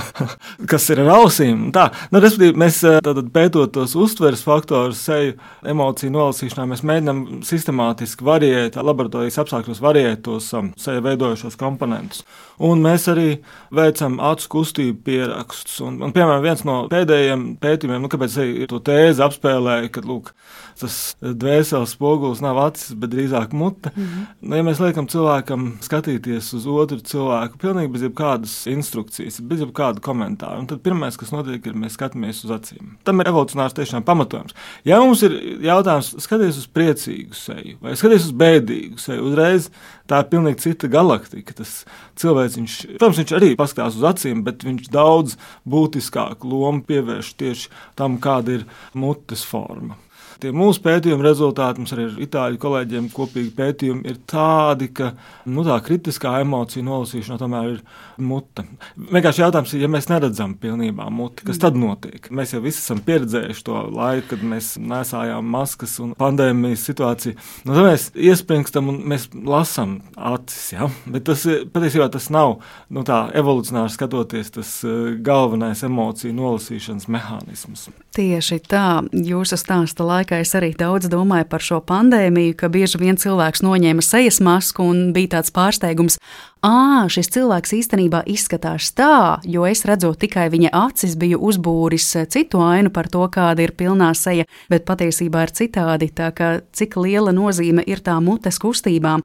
[0.70, 1.68] Kas ir ar ausīm?
[1.74, 5.38] Tā, nu, respektīvi, mēs tātad, pētot tos uztveres faktorus, seju
[5.70, 12.24] emociju nolasīšanā, mēs mēģinām sistemātiski sistemātiski variēt, laboratorijas apstākļos variēt tos um, seja veidojošos komponentus.
[12.58, 13.40] Un mēs arī
[13.74, 15.80] veicam acu kustību pierakstus.
[15.82, 20.30] Un, un, piemēram, viens no pēdējiem pētījumiem, nu, kāpēc es to tēzi apspēlēju, kad lūk,
[20.78, 23.90] tas dvēseles spogulis nav acis, bet drīzāk mute.
[23.94, 24.26] Mm -hmm.
[24.40, 30.00] nu, ja mēs liekam cilvēkam skatīties uz otru cilvēku, pilnīgi bez jebkādas instrukcijas, bez jebkāda
[30.00, 32.96] komentāra, tad pirmais, kas notiek, ir mēs skatāmies uz acīm.
[33.04, 34.54] Tam ir evolūcionārs tiešām pamatojums.
[34.84, 39.26] Ja mums ir jautājums, skaties uz priecīgu seju, seju, vai skaties uz bēdīgu seju.
[39.30, 39.70] Uzreiz
[40.08, 41.54] tā ir pilnīgi cita galaktika.
[41.54, 41.84] Tas
[42.16, 47.70] cilvēks, viņš, protams, viņš arī paskatās uz acīm, bet viņš daudz būtiskāku lomu pievērš tieši
[47.96, 49.96] tam, kāda ir mutes forma.
[50.42, 55.12] Tie mūsu pētījuma rezultāti, mums arī ar itāļu kolēģiem kopīgi pētījumi, ir tādi, ka
[55.50, 57.80] nu, tā kritiskā emocija nolasīšana tomēr ir
[58.22, 58.64] mute.
[58.96, 62.30] Vienkārši jautājums ir, ja mēs neredzam pilnībā muti, kas tad notiek?
[62.34, 67.36] Mēs jau visi esam pieredzējuši to laiku, kad mēs nesājām maskas un pandēmijas situāciju.
[67.64, 70.90] Nu, tad mēs iespringstam un mēs lasām acis, ja?
[71.10, 77.88] bet tas patiesībā tas nav nu, tā evolucionāri skatoties tas eh, galvenais emociju nolasīšanas mehānisms.
[78.14, 82.98] Tieši tā, jūsu stāsta laikā laikā es arī daudz domāju par šo pandēmiju, ka bieži
[82.98, 86.16] vien cilvēks noņēma sejas masku un bija tāds pārsteigums,
[86.64, 92.62] ah, šis cilvēks īstenībā izskatās tā, jo es redzot tikai viņa acis, biju uzbūris citu
[92.64, 96.08] ainu par to, kāda ir pilnā seja, bet patiesībā ir citādi.
[96.14, 99.24] Tā kā cik liela nozīme ir tā mutes kustībām,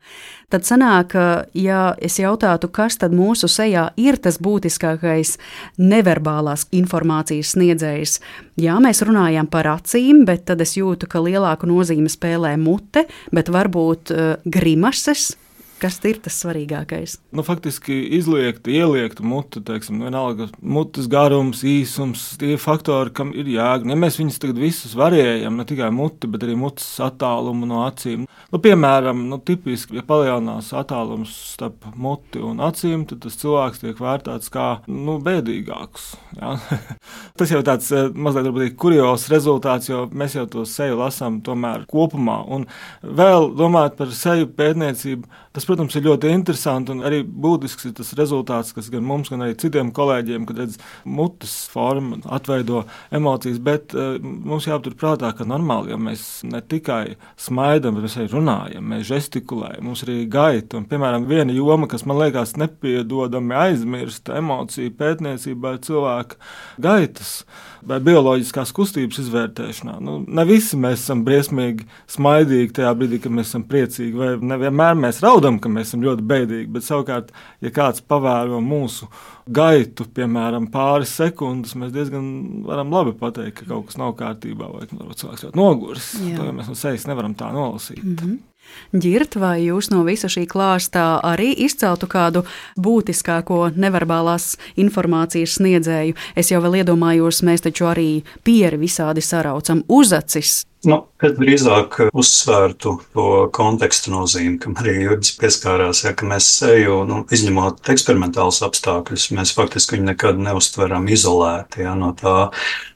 [0.52, 1.16] tad sanāk,
[1.54, 5.38] ja es jautātu, kas tad mūsu sejā ir tas būtiskākais
[5.80, 8.20] neverbālās informācijas sniedzējs.
[8.60, 13.52] Jā, mēs runājam par acīm, bet tad es jūtu, ka lielāku nozīmi spēlē mute, bet
[13.56, 15.30] varbūt uh, grimases
[15.80, 17.14] Kas ir tas svarīgākais?
[17.32, 23.48] Nu, faktiski izliekt, ieliekt mutu, teiksim, nu, vienalga mutes garums, īsums, tie faktori, kam ir
[23.48, 23.88] jēga.
[23.88, 28.26] Ja mēs viņus tagad visus varējam, ne tikai muti, bet arī mutes attālumu no acīm.
[28.52, 34.04] Nu, piemēram, nu, tipiski, ja palielinās attālums starp muti un acīm, tad tas cilvēks tiek
[34.04, 36.10] vērtēts kā nu, bēdīgāks.
[36.42, 36.58] Ja?
[37.40, 41.88] tas jau tāds eh, mazliet varbūt, kurios rezultāts, jo mēs jau to seju lasām tomēr
[41.88, 42.42] kopumā.
[42.52, 42.68] Un
[43.06, 48.12] vēl domājot par seju pētniecību, tas protams, ir ļoti interesanti un arī būtisks ir tas
[48.18, 52.84] rezultāts, kas gan mums, gan arī citiem kolēģiem, kad redz mutes formu, atveido
[53.16, 58.18] emocijas, bet uh, mums jāaptur prātā, ka normāli, ja mēs ne tikai smaidam, bet mēs
[58.20, 60.80] arī runājam, mēs žestikulējam, mums arī gaita.
[60.80, 66.40] Un, piemēram, viena joma, kas man liekas nepiedodami aizmirsta emociju pētniecībā, ir cilvēka
[66.82, 67.40] gaitas
[67.86, 69.98] vai bioloģiskās kustības izvērtēšanā.
[70.04, 74.98] Nu, ne visi mēs esam briesmīgi smaidīgi tajā brīdī, kad mēs esam priecīgi, vai nevienmēr
[75.00, 76.70] mēs raudam, ka mēs esam ļoti bēdīgi.
[76.76, 77.32] Bet savukārt,
[77.64, 79.10] ja kāds pavēro mūsu
[79.50, 82.28] gaitu, piemēram, pāris sekundes, mēs diezgan
[82.68, 86.14] varam labi pateikt, ka kaut kas nav kārtībā, vai cilvēks ļoti noguris.
[86.38, 88.04] To mēs no sejas nevaram tā nolasīt.
[88.04, 88.38] Mm -hmm.
[88.94, 92.44] Girt, vai jūs no visa šī klāstā arī izceltu kādu
[92.78, 96.18] būtiskāko neverbālās informācijas sniedzēju?
[96.36, 100.64] Es jau vēl iedomājos, mēs taču arī pieri visādi saraucam uz acis.
[100.88, 107.02] Nu, Es drīzāk uzsvērtu to kontekstu nozīmi, kam arī Jurgis pieskārās, ja, ka mēs seju,
[107.10, 112.38] nu, izņemot eksperimentālus apstākļus, mēs faktiski viņu nekad neustveram izolēti ja, no tā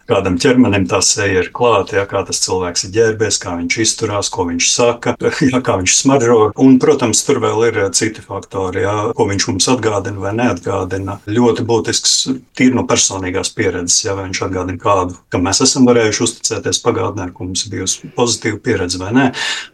[0.09, 4.29] kādam ķermenim tā seja ir klāta, ja, kā tas cilvēks ir ģērbies, kā viņš izturās,
[4.33, 5.15] ko viņš saka,
[5.51, 6.39] ja, kā viņš smaržo.
[6.61, 11.19] Un, protams, tur vēl ir citi faktori, ja, ko viņš mums atgādina vai neatgādina.
[11.29, 12.15] Ļoti būtisks
[12.57, 17.49] tīri no personīgās pieredzes, ja viņš atgādina kādu, kam mēs esam varējuši uzticēties pagātnē, ko
[17.49, 19.27] mums bijusi pozitīva pieredze vai nē.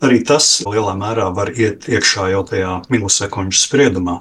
[0.06, 4.19] Arī tas lielā mērā var iet iekšā jau tajā milisekundžu spriedumā.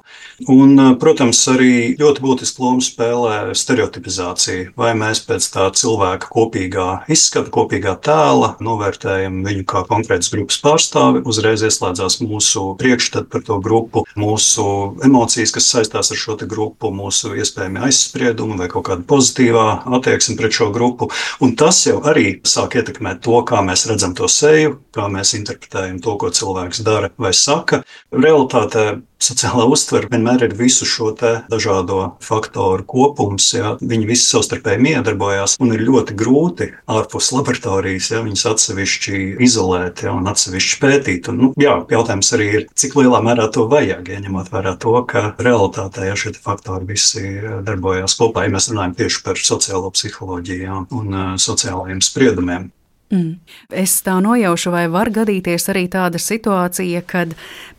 [0.51, 4.73] Un, protams, arī ļoti būtisku lomu spēlē stereotipizācija.
[4.79, 10.59] Vai mēs pēc tā cilvēka cilvēka kopīgā izskata, kopīgā tēla, novērtējam viņu kā konkrētas grupas
[10.63, 16.91] pārstāvi, uzreiz ieslēdzās mūsu priekšstats par to grupu, mūsu emocijas, kas saistās ar šo grupu,
[16.95, 19.67] mūsu iespējami aizspriedumi vai kaut kāda pozitīvā
[19.99, 21.11] attieksme pret šo grupu.
[21.41, 26.01] Un tas jau arī sāk ietekmēt to, kā mēs redzam to seju, kā mēs interpretējam
[26.05, 27.83] to, ko cilvēks dara vai saka.
[28.15, 33.49] Realitātē sociālā uztvere vienmēr ir visu šo dažādo faktoru kopums.
[33.57, 40.05] Ja, viņi visi savstarpēji miedarbojās un ir ļoti grūti ārpus laboratorijas ja, viņus atsevišķi izolēt
[40.07, 41.31] ja, un atsevišķi pētīt.
[41.33, 44.95] Un, nu, jā, jautājums arī ir, cik lielā mērā to vajag, ja ņemot vērā to,
[45.11, 47.25] ka realitātē ja, šie faktori visi
[47.67, 52.71] darbojās kopā, ja mēs runājam tieši par sociālo psiholoģiju ja, un uh, sociālajiem spriedumiem.
[53.09, 53.39] Mm.
[53.73, 57.33] Es tā nojaušu, vai var gadīties arī tāda situācija, kad,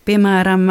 [0.10, 0.66] piemēram,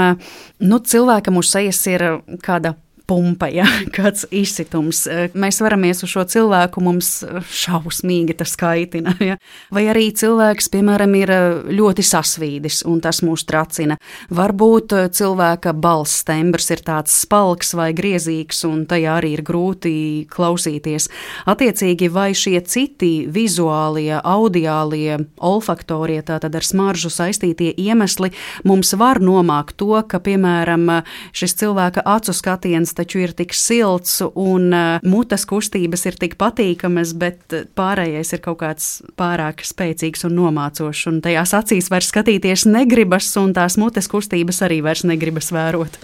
[0.66, 2.04] nu, cilvēkam uz sejas ir
[2.42, 2.74] kāda
[3.08, 3.66] pumpa, ja
[3.96, 5.06] kāds izsitums.
[5.38, 9.14] Mēs varamies uz šo cilvēku, mums šausmīgi tas kaitina.
[9.24, 9.38] Ja?
[9.74, 11.32] Vai arī cilvēks, piemēram, ir
[11.74, 13.98] ļoti sasvīdis un tas mūs tracina.
[14.34, 19.94] Varbūt cilvēka balss tembrs ir tāds spalks vai griezīgs, un tajā arī ir grūti
[20.30, 21.08] klausīties.
[21.48, 28.32] Attiecīgi, vai šie citi vizuālie, audiālie, olfaktorie, tātad ar smaržu saistītie iemesli
[28.68, 30.88] mums var nomākt to, ka, piemēram,
[31.36, 37.14] šis cilvēka acu skatiens taču ir tik silts un uh, mutes kustības ir tik patīkamas,
[37.18, 41.06] bet uh, pārējais ir kaut kāds pārāk spēcīgs un nomācošs.
[41.12, 46.00] Un tajās acīs vairs skatīties negribas, un tās mutes kustības arī vairs negribas vērot.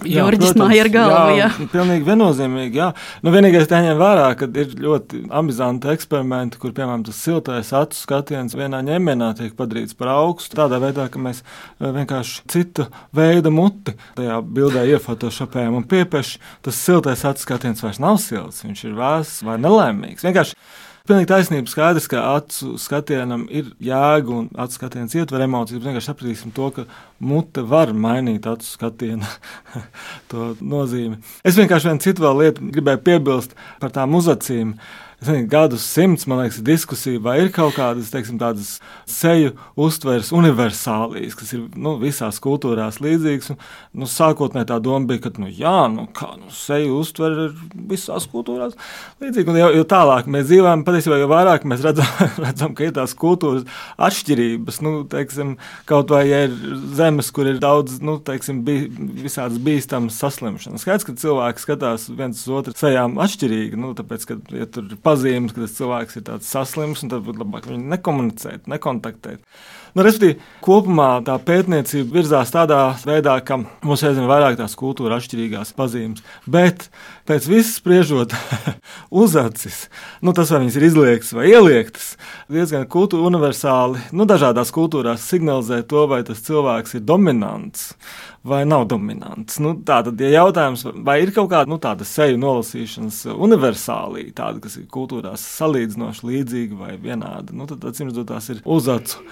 [0.00, 1.34] Jorģis māja ar galvu.
[1.36, 1.66] Jā, jā.
[1.68, 2.78] pilnīgi viennozīmīgi.
[2.80, 2.88] Jā.
[3.20, 8.56] Nu, vienīgais jāņem vērā, ka ir ļoti amizanti eksperimenti, kur, piemēram, tas siltais acu skatiens
[8.56, 10.56] vienā ņēmienā tiek padarīts par augstu.
[10.62, 16.40] Tādā veidā, ka mēs eh, vienkārši citu veidu muti tajā bildē iefotošopējam un piepieši.
[16.64, 20.24] Tas siltais acu skatiens vairs nav silts, viņš ir vēss vai nelaimīgs.
[20.24, 20.56] Vienkārši
[21.08, 21.70] Pilnīgi taisnība.
[21.70, 25.80] Skaidrs, ka acu skatienam ir jēga un acu skatiens ietver emocijas.
[25.80, 26.84] Mēs vienkārši sapratīsim to, ka
[27.18, 29.26] mute var mainīt acu skatienu
[30.74, 31.18] nozīmi.
[31.42, 34.76] Es vienkārši vienu citu lietu gribēju piebilst par tām uzacīm
[35.52, 38.74] gadus simts, man liekas, diskusija, vai ir kaut kādas teiksim, tādas
[39.08, 43.52] seju uztveres universālijas, kas ir nu, visās kultūrās līdzīgas.
[43.54, 43.60] Un,
[44.02, 47.54] nu, sākotnēji tā doma bija, ka nu, jā, nu, kā, nu, seju uztvere ir
[47.92, 48.74] visās kultūrās
[49.22, 49.56] līdzīga.
[49.62, 52.08] Jo, jo tālāk mēs dzīvojam, patiesībā jau vairāk mēs redzam,
[52.46, 53.66] redzam ka ir tās kultūras
[54.02, 54.80] atšķirības.
[54.82, 55.54] Nu, teiksim,
[55.88, 56.56] kaut vai ja ir
[56.98, 58.88] zemes, kur ir daudz nu, teiksim, bij,
[59.22, 60.82] visādas bīstamas saslimšanas.
[60.82, 63.78] Skaidrs, ka cilvēki skatās viens uz otru sejām atšķirīgi.
[63.78, 67.44] Nu, tāpēc, ka, ja tur ir pazīmes, ka tas cilvēks ir saslims, un tad būtu
[67.44, 69.44] labāk viņu nekomunicēt, nekontaktēt.
[69.92, 75.74] Nu, Respektīvi, kopumā tā pētniecība virzās tādā veidā, ka mums ir vairāk tās kultūra atšķirīgās
[75.76, 76.22] pazīmes.
[76.48, 76.86] Bet
[77.28, 78.32] pēc visas spriežot
[79.22, 79.84] uz acis,
[80.24, 82.08] nu, tas vai viņas ir izliektas vai ieliektas,
[82.48, 87.90] diezgan kultūra universāli, nu, dažādās kultūrās signalizē to, vai tas cilvēks ir dominants
[88.42, 89.58] vai nav dominants.
[89.62, 94.80] Nu, tātad, ja jautājums, vai ir kaut kāda nu, tāda seju nolasīšanas universālija, tāda, kas
[94.80, 99.22] ir kultūrās salīdzinoši līdzīga vai vienāda, nu, tad acīm redzot, tās ir uz acu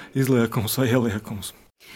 [0.50, 1.54] izliekums vai ieliekums.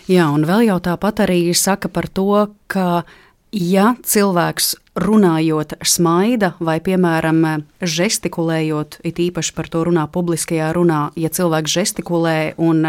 [0.09, 3.05] Jā, un vēl jau tāpat arī saka par to, ka
[3.53, 11.29] ja cilvēks runājot smaida vai, piemēram, žestikulējot, it īpaši par to runā publiskajā runā, ja
[11.29, 12.85] cilvēks žestikulē un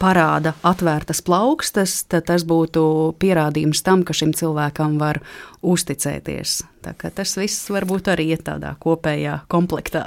[0.00, 5.20] parāda atvērtas plaukstas, tad tas būtu pierādījums tam, ka šim cilvēkam var
[5.64, 6.62] uzticēties.
[6.84, 10.02] Tas viss varbūt arī ir tādā kopējā komplektā.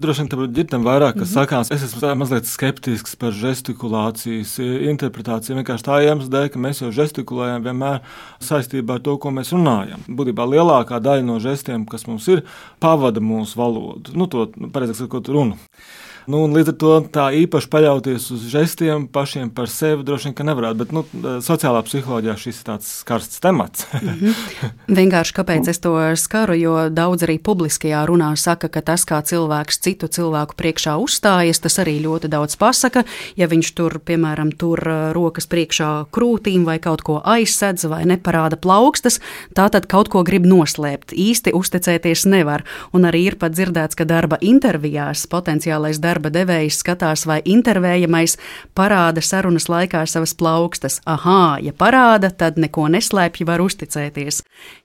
[0.00, 1.34] Droši vien tam ģitam vairāk, kas mm -hmm.
[1.34, 1.70] sakās.
[1.70, 4.56] Es esmu mazliet skeptisks par žestikulācijas
[4.92, 5.58] interpretāciju.
[5.60, 8.00] Vienkārši tā iemesla dēļ, ka mēs jau žestikulējam vienmēr
[8.40, 10.00] saistībā ar to, ko mēs runājam.
[10.08, 12.42] Būtībā lielākā daļa no žestiem, kas mums ir,
[12.80, 14.16] pavada mūsu valodu.
[14.16, 15.58] Nu, to, nu, pareizāk sakot, runu.
[16.30, 20.78] Nu, līdz ar to tā īpaši paļauties uz žestiem pašiem par sevi droši vien nevarētu.
[20.78, 21.02] Bet nu,
[21.42, 23.86] sociālā psiholoģijā šis ir tāds karsts temats.
[23.92, 24.70] -hmm.
[24.86, 29.78] Vienkārši kāpēc es to skaru, jo daudz arī publiskajā runā saka, ka tas, kā cilvēks
[29.78, 33.04] citu cilvēku priekšā uzstājas, tas arī ļoti daudz pasaka.
[33.36, 34.78] Ja viņš tur, piemēram, tur
[35.12, 39.20] rokas priekšā krūtīm vai kaut ko aizsedz vai neparāda plaukstas,
[39.54, 41.12] tā tad kaut ko grib noslēpt.
[41.12, 42.64] Īsti uzticēties nevar.
[42.92, 48.36] Un arī ir pat dzirdēts, ka darba intervijās potenciālais darbs darba devējs skatās, vai intervējamais
[48.76, 51.00] parāda sarunas laikā savas plaukstas.
[51.08, 54.42] Aha, ja parāda, tad neko neslēpj, var uzticēties.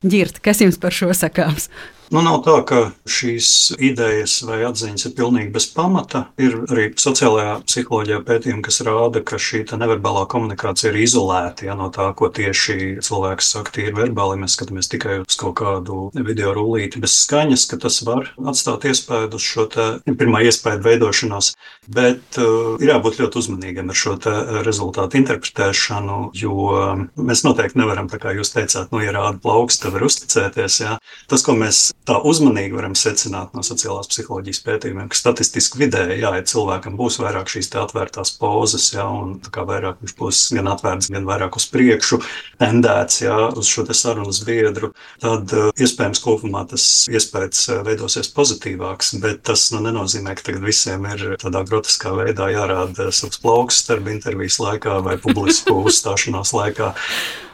[0.08, 1.70] Girt, kas jums par šo sakāms?
[2.08, 6.22] Nu, nav tā, ka šīs idejas vai atziņas ir pilnīgi bez pamata.
[6.40, 11.90] Ir arī sociālajā psiholoģijā pētījumi, kas rāda, ka šī neverbālā komunikācija ir izolēta ja, no
[11.92, 14.40] tā, ko tieši cilvēks saka, tīri verbāli.
[14.40, 19.34] Mēs skatāmies tikai uz kaut kādu video rullīti bez skaņas, ka tas var atstāt iespēju
[19.36, 21.52] uz šo te, pirmā iespēju veidošanos.
[21.92, 24.16] Bet uh, ir jābūt ļoti uzmanīgiem ar šo
[24.64, 26.72] rezultātu interpretēšanu, jo
[27.20, 30.82] mēs noteikti nevaram, kā jūs teicāt, nu, ja rāda plaukstu, var uzticēties.
[30.88, 30.98] Ja.
[31.28, 36.32] Tas, ko mēs tā uzmanīgi varam secināt no sociālās psiholoģijas pētījumiem, ka statistiski vidēji, jā,
[36.40, 41.12] ja cilvēkam būs vairāk šīs atvērtās pozas, jā, un kā vairāk viņš būs gan atvērts,
[41.14, 42.22] gan vairāk uz priekšu
[42.62, 44.92] tendēts, jā, uz šo sarunas biedru,
[45.24, 50.68] tad uh, iespējams kopumā tas iespējas uh, veidosies pozitīvāks, bet tas nu, nenozīmē, ka tagad
[50.68, 56.94] visiem ir tādā grotiskā veidā jārāda savs plauks starp intervijas laikā vai publisku uzstāšanās laikā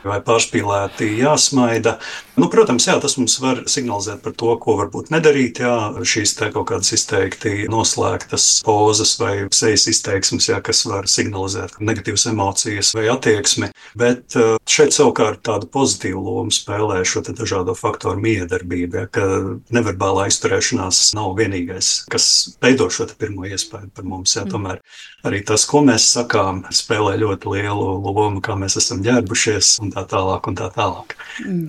[0.07, 1.97] vai pārspīlēti jāsmaida.
[2.39, 5.61] Nu, protams, jā, tas mums var signalizēt par to, ko varbūt nedarīt.
[5.63, 12.25] Jā, šīs kaut kādas izteikti noslēgtas pozas vai sejas izteiksmes, jā, kas var signalizēt negatīvas
[12.31, 13.69] emocijas vai attieksmi.
[13.99, 19.27] Bet eh, šeit savukārt tādu pozitīvu lomu spēlē šo dažādo faktoru miedarbība, ja, ka
[19.73, 22.27] neverbālā izturēšanās nav vienīgais, kas
[22.63, 24.35] veido šo pirmo iespēju par mums.
[24.37, 24.53] Jā, mm.
[24.53, 24.81] tomēr
[25.27, 30.03] arī tas, ko mēs sakām, spēlē ļoti lielu lomu, kā mēs esam ģērbušies un tā
[30.09, 30.49] tālāk.
[30.49, 31.15] Un tā tālāk.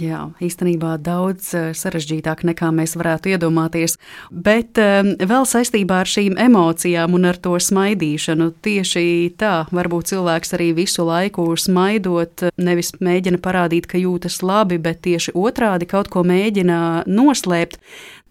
[0.00, 3.96] Jā, īstenībā daudz eh, sarežģītāk nekā mēs varētu iedomāties.
[4.30, 9.04] Bet um, vēl saistībā ar šīm emocijām un ar to smaidīšanu, tieši
[9.40, 15.36] tā, varbūt cilvēks arī visu laiku smaidot, nevis mēģina parādīt, ka jūtas labi, bet tieši
[15.38, 17.80] otrādi kaut ko mēģina noslēpt.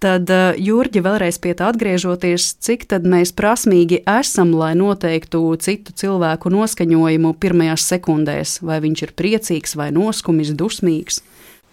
[0.04, 5.93] Tad, eh, Jurģi, vēlreiz pie tā atgriežoties, cik tad mēs prasmīgi esam, lai noteiktu citu
[5.95, 11.22] cilvēku noskaņojumu pirmajās sekundēs, vai viņš ir priecīgs vai noskumis, dusmīgs?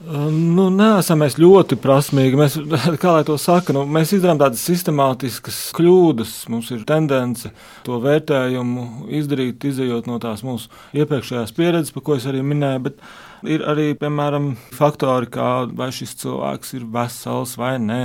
[0.01, 2.39] Nu, nē, esam mēs ļoti prasmīgi.
[2.39, 2.55] Mēs,
[3.03, 6.37] kā lai to saka, nu, mēs izdarām tādas sistemātiskas kļūdas.
[6.55, 7.51] Mums ir tendence
[7.85, 12.87] to vērtējumu izdarīt, izējot no tās mūsu iepriekšējās pieredzes, par ko es arī minēju.
[12.87, 13.03] Bet
[13.49, 18.03] ir arī, piemēram, faktori, kā vai šis cilvēks ir vesels vai nē.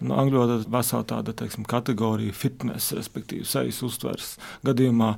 [0.00, 5.14] Nu, Angļu valodā vesela tāda teiksim, kategorija, fitness, respektīvi, sejas uztveres gadījumā.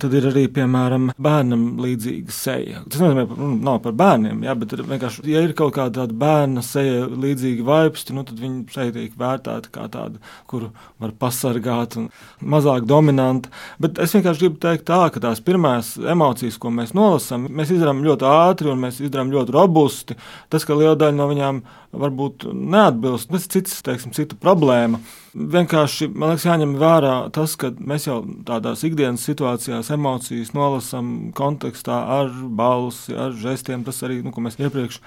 [0.00, 2.82] Tad ir arī, piemēram, bērnam līdzīga seja.
[2.88, 6.64] Tas nozīmē, ka nu, nav par bērniem, jā, bet vienkārši, ja ir kaut kāda bērna
[6.64, 10.70] seja līdzīga vaipsti, nu, tad viņa seja tiek vērtēta kā tāda, kuru
[11.02, 12.08] var pasargāt un
[12.40, 13.52] mazāk dominanta.
[13.82, 18.04] Bet es vienkārši gribu teikt tā, ka tās pirmās emocijas, ko mēs nolasām, mēs izdarām
[18.06, 20.18] ļoti ātri un mēs izdarām ļoti robusti.
[20.52, 21.64] Tas, ka liela daļa no viņām
[22.02, 25.02] varbūt neatbilst, tas ir cits, teiksim, cita problēma.
[25.32, 32.02] Vienkārši man liekas, jāņem vērā tas, ka mēs jau tādās ikdienas situācijās emocijas nolasām kontekstā
[32.18, 33.80] ar balsi, ar žestiem.
[33.86, 35.00] Tas arī, nu, ko mēs iepriekš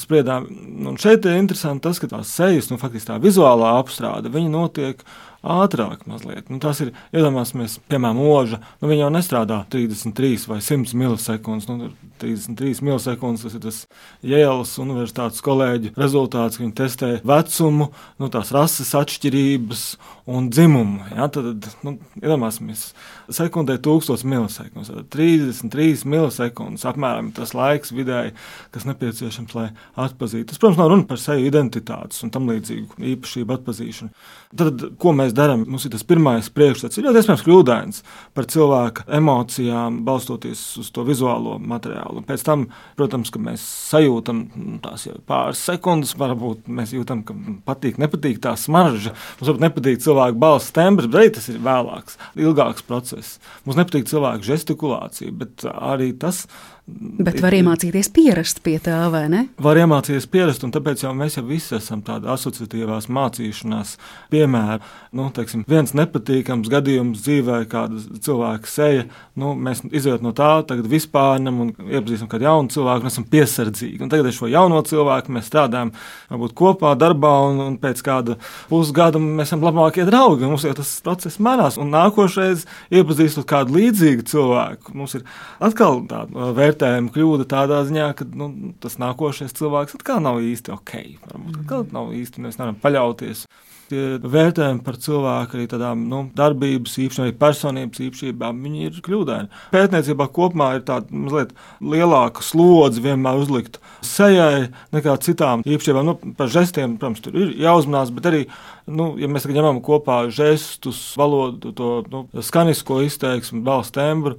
[0.00, 0.46] spriedām.
[0.88, 5.04] Un šeit ir interesanti tas, ka tās sejas, nu, faktiski tā vizuālā apstrāde, viņi notiek
[5.42, 6.46] ātrāk mazliet.
[6.50, 8.60] Nu, tas ir, iedomāsimies, piemēram, mūža.
[8.80, 11.66] Nu, viņa jau nestrādā 33 vai 100 milisekundes.
[11.68, 11.90] Nu,
[12.22, 13.80] 33 milisekundes tas ir tas
[14.22, 17.90] Jēlas universitātes kolēģi rezultāts, ka viņi testē vecumu,
[18.22, 19.82] nu, tās rases atšķirības
[20.30, 21.08] un dzimumu.
[21.10, 21.26] Ja?
[21.34, 22.92] Tad, nu, iedomāsimies,
[23.34, 24.94] sekundē 1000 milisekundes.
[25.10, 28.36] 33 milisekundes apmēram tas laiks vidēji,
[28.70, 30.48] kas nepieciešams, lai atpazītu.
[30.50, 34.12] Tas, protams, nav runa par seju identitātes un tam līdzīgu īpašību atpazīšanu.
[34.58, 35.64] Tad, ko mēs darām?
[35.68, 38.02] Mums ir tas pirmais priekšstats, ir ļoti iespējams kļūdains
[38.36, 42.20] par cilvēka emocijām, balstoties uz to vizuālo materiālu.
[42.20, 42.66] Un pēc tam,
[42.98, 47.36] protams, ka mēs sajūtam nu, tās jau pāris sekundes, varbūt mēs jūtam, ka
[47.68, 49.14] patīk, nepatīk tā smarža.
[49.40, 53.38] Mums varbūt nepatīk cilvēka balss tembrs, bet tas ir vēlāks, ilgāks process.
[53.66, 56.46] Mums nepatīk cilvēka gestikulācija, bet arī tas
[56.82, 59.40] Bet var iemācīties pierast pie tā, vai ne?
[59.62, 63.92] Var iemācīties pierast, un tāpēc jau mēs jau visi esam tādi asociatīvās mācīšanās
[64.32, 64.82] piemēri.
[65.14, 69.04] Nu, teiksim, viens nepatīkams gadījums dzīvē, kāda cilvēka seja,
[69.38, 74.02] nu, mēs izējot no tā, tagad vispārnam un iepazīstam kādu jaunu cilvēku, un esam piesardzīgi.
[74.02, 75.94] Un tagad ar šo jauno cilvēku mēs strādājam
[76.34, 78.40] varbūt kopā darbā, un, un pēc kāda
[78.72, 80.50] pusgada mēs esam labākie draugi.
[80.50, 85.26] Mums jau tas process mainās, un nākošais iepazīstot kādu līdzīgu cilvēku, mums ir
[85.62, 88.48] atkal tāda vērtība vērtējuma kļūda tādā ziņā, ka nu,
[88.82, 90.94] tas nākošais cilvēks atkal nav īsti ok.
[91.26, 93.44] Varbūt atkal nav īsti, mēs nevaram paļauties.
[93.92, 99.60] Tie vērtējumi par cilvēku, arī tādām nu, darbības īpašībām, arī personības īpašībām, viņi ir kļūdaini.
[99.74, 101.52] Pētniecībā kopumā ir tāda mazliet
[101.84, 106.08] lielāka slodze vienmēr uzlikt sejai nekā citām īpašībām.
[106.08, 108.42] Nu, par žestiem, protams, tur ir jāuzmanās, bet arī,
[108.88, 114.38] nu, ja mēs ņemam kopā žestus, valodu, to nu, skanisko izteiksmu, balstu tembru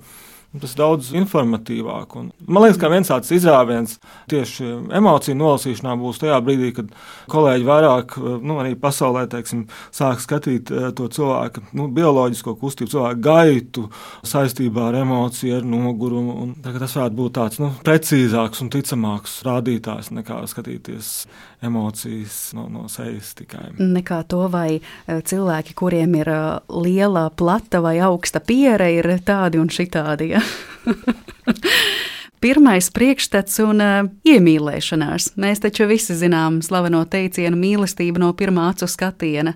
[0.61, 2.11] Tas daudz informatīvāk.
[2.19, 3.95] Un, man liekas, ka viens tāds izrāviens
[4.29, 4.67] tieši
[4.99, 6.91] emociju nolasīšanā būs tajā brīdī, kad
[7.33, 8.13] kolēģi vairāk,
[8.45, 13.87] nu, arī pasaulē, teiksim, sāk skatīt eh, to cilvēku nu, bioloģisko kustību, cilvēku gaitu
[14.29, 16.37] saistībā ar emociju, ar nogurumu.
[16.43, 21.15] Un, tas varētu būt tāds nu, precīzāks un ticamāks rādītājs nekā skatīties
[21.63, 23.71] emocijas no, no sejas tikai.
[23.79, 26.45] Nekā to, vai eh, cilvēki, kuriem ir eh,
[26.77, 30.33] liela, plata vai augsta piera, ir tādi un šitādi.
[30.35, 30.42] Ja?
[32.43, 35.29] Pirmais priekšstats un uh, iemīlēšanās.
[35.39, 39.53] Mēs taču visi zinām slaveno teicienu mīlestību no pirmā acu skatiena.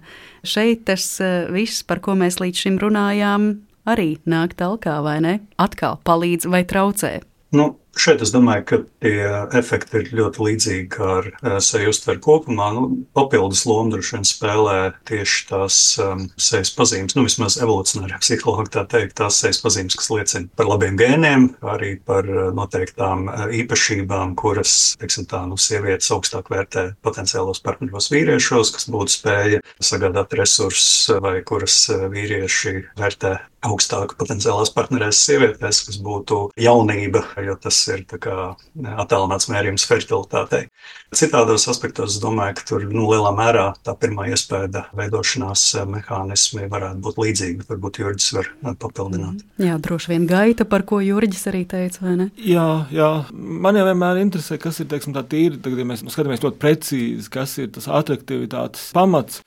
[0.47, 3.49] Šeit tas uh, viss, par ko mēs līdz šim runājām,
[3.91, 5.33] arī nāk talkā, vai ne?
[5.59, 7.17] Atkal palīdz vai traucē.
[7.55, 9.25] Nu, Šeit es domāju, ka tie
[9.57, 12.69] efekti ir ļoti līdzīgi kā ar uh, seju uztveru kopumā.
[12.75, 12.83] Nu,
[13.17, 14.77] papildus lomu droši vien spēlē
[15.09, 20.11] tieši tās um, sejas pazīmes, nu vismaz evolūcionārā psihologa tā teikt, tās sejas pazīmes, kas
[20.13, 26.13] liecina par labiem gēniem, arī par uh, noteiktām uh, īpašībām, kuras, teiksim tā, nu, sievietes
[26.13, 34.17] augstāk vērtē potenciālos partneros vīriešos, kas būtu spēja sagādāt resursus vai kuras vīrieši vērtē augstāku
[34.19, 40.67] potenciālās partnerēs sievietēs, kas būtu jaunība, jo tas ir attālināts mērījums fertilitātei.
[41.15, 47.03] Citādos aspektos es domāju, ka tur nu, lielā mērā tā pirmā iespēja veidošanās mehānismi varētu
[47.05, 49.43] būt līdzīgi, varbūt Jurģis var papildināt.
[49.43, 49.67] Mm.
[49.69, 52.29] Jā, droši vien gaita, par ko Jurģis arī teica, vai ne?
[52.41, 53.11] Jā, jā.
[53.31, 57.31] man jau vienmēr interesē, kas ir teiksim, tā tīri, tagad, ja mēs skatāmies ļoti precīzi,
[57.33, 59.43] kas ir tas atraktivitātes pamats.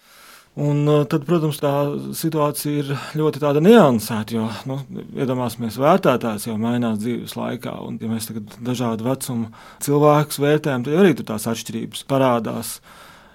[0.59, 1.71] Un uh, tad, protams, tā
[2.19, 4.81] situācija ir ļoti niansēta, jo nu,
[5.15, 7.77] iedomāsimies, vērtētājs jau mainās dzīves laikā.
[7.87, 9.53] Un, ja mēs tagad dažādu vecumu
[9.87, 12.75] cilvēkus vērtējam, tad arī tur tās atšķirības parādās.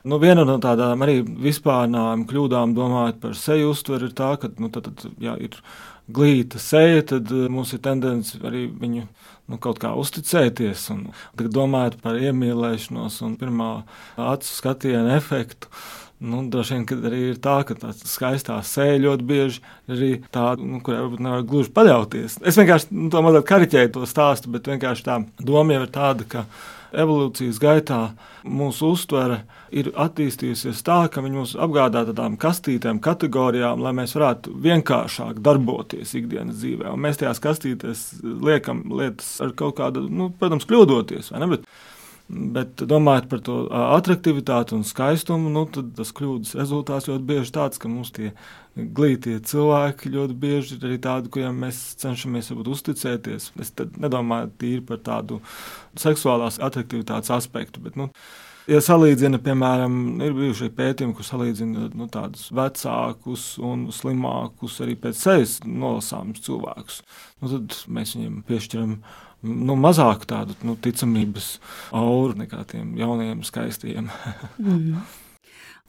[0.03, 4.70] Nu, viena no tādām arī vispārnām kļūdām, domājot par seju uztveri, ir tā, ka nu,
[4.70, 5.55] tad, tad, jā, ir
[6.11, 10.89] glīta seja, tad uh, mums ir tendence arī viņu nu, kaut kā uzticēties.
[10.91, 13.78] Un, un domājot par iemīlēšanos un pirmā
[14.20, 15.72] acu skatienu efektu
[16.26, 20.65] Nu, droši vien arī ir tā, ka tā skaistā sēja ļoti bieži ir arī tāda,
[20.65, 22.39] nu, kurai varbūt nevar gluži paļauties.
[22.41, 26.26] Es vienkārši nu, to mazliet kariķēju to stāstu, bet vienkārši tā doma jau ir tāda,
[26.32, 26.45] ka
[26.95, 27.99] evolūcijas gaitā
[28.45, 29.41] mūsu uztvere
[29.76, 36.15] ir attīstījusies tā, ka viņi mūs apgādā tādām kastītēm, kategorijām, lai mēs varētu vienkāršāk darboties
[36.17, 36.93] ikdienas dzīvē.
[36.93, 41.34] Un mēs tajās kastītēs liekam lietas ar kaut kādu, nu, protams, kļūdoties.
[41.51, 41.67] Bet
[42.28, 47.78] Bet domājot par to attraktivitāti un skaistumu, nu, tad tas kļūdas rezultāts ļoti bieži tāds,
[47.82, 48.32] ka mums tie
[48.76, 53.51] glītie cilvēki ļoti bieži ir arī tādi, kuriem mēs cenšamies būt, uzticēties.
[53.61, 55.38] Es nedomāju tīri par tādu
[56.01, 57.84] seksuālās attraktivitātes aspektu.
[57.86, 58.09] Bet, nu,
[58.65, 59.95] Ja salīdzina, piemēram,
[60.26, 66.95] ir bijuši pētījumi, kur salīdzina nu, tādus vecākus un slimākus, arī pēc sevis nolasāmus cilvēkus,
[67.43, 68.95] nu, tad mēs viņiem piešķiram
[69.45, 71.55] nu, mazāk tādu nu, ticamības
[71.95, 74.09] auru nekā tiem jauniem, skaistiem.
[74.57, 75.05] mm.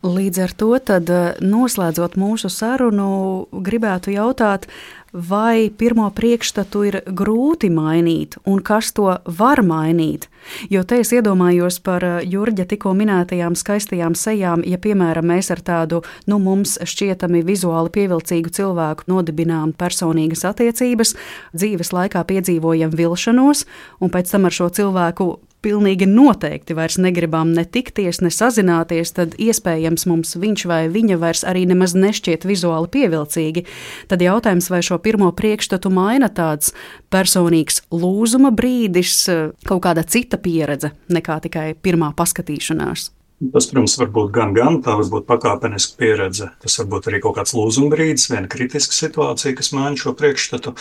[0.04, 4.66] Līdz ar to, tad, eh, noslēdzot mūsu sarunu, gribētu jautāt,
[5.12, 10.28] vai pirmo priekšstatu ir grūti mainīt un kas to var mainīt.
[10.68, 15.62] Jo te es iedomājos par uh, Jurģa tikko minētajām skaistajām sejām, ja piemēram mēs ar
[15.64, 21.16] tādu, nu, mums šķietami vizuāli pievilcīgu cilvēku nodibinām personīgas attiecības,
[21.56, 23.64] dzīves laikā piedzīvojam vilšanos,
[24.00, 25.32] un pēc tam ar šo cilvēku
[25.66, 31.42] pilnīgi noteikti vairs negribam ne tikties, ne sazināties, tad iespējams mums viņš vai viņa vairs
[31.48, 33.66] arī nemaz nešķiet vizuāli pievilcīgi.
[34.10, 36.72] Tad jautājums, vai šo pirmo priekšstatu maina tāds
[37.12, 39.26] personīgs lūzuma brīdis,
[39.66, 43.10] kaut kāda cita pieredze nekā tikai pirmā paskatīšanās.
[43.36, 46.48] Tas, protams, var būt gan, gan tā, var būt pakāpeniska pieredze.
[46.62, 50.72] Tas var būt arī kaut kāds lūzuma brīdis, viena kritiska situācija, kas maina šo priekšstatu.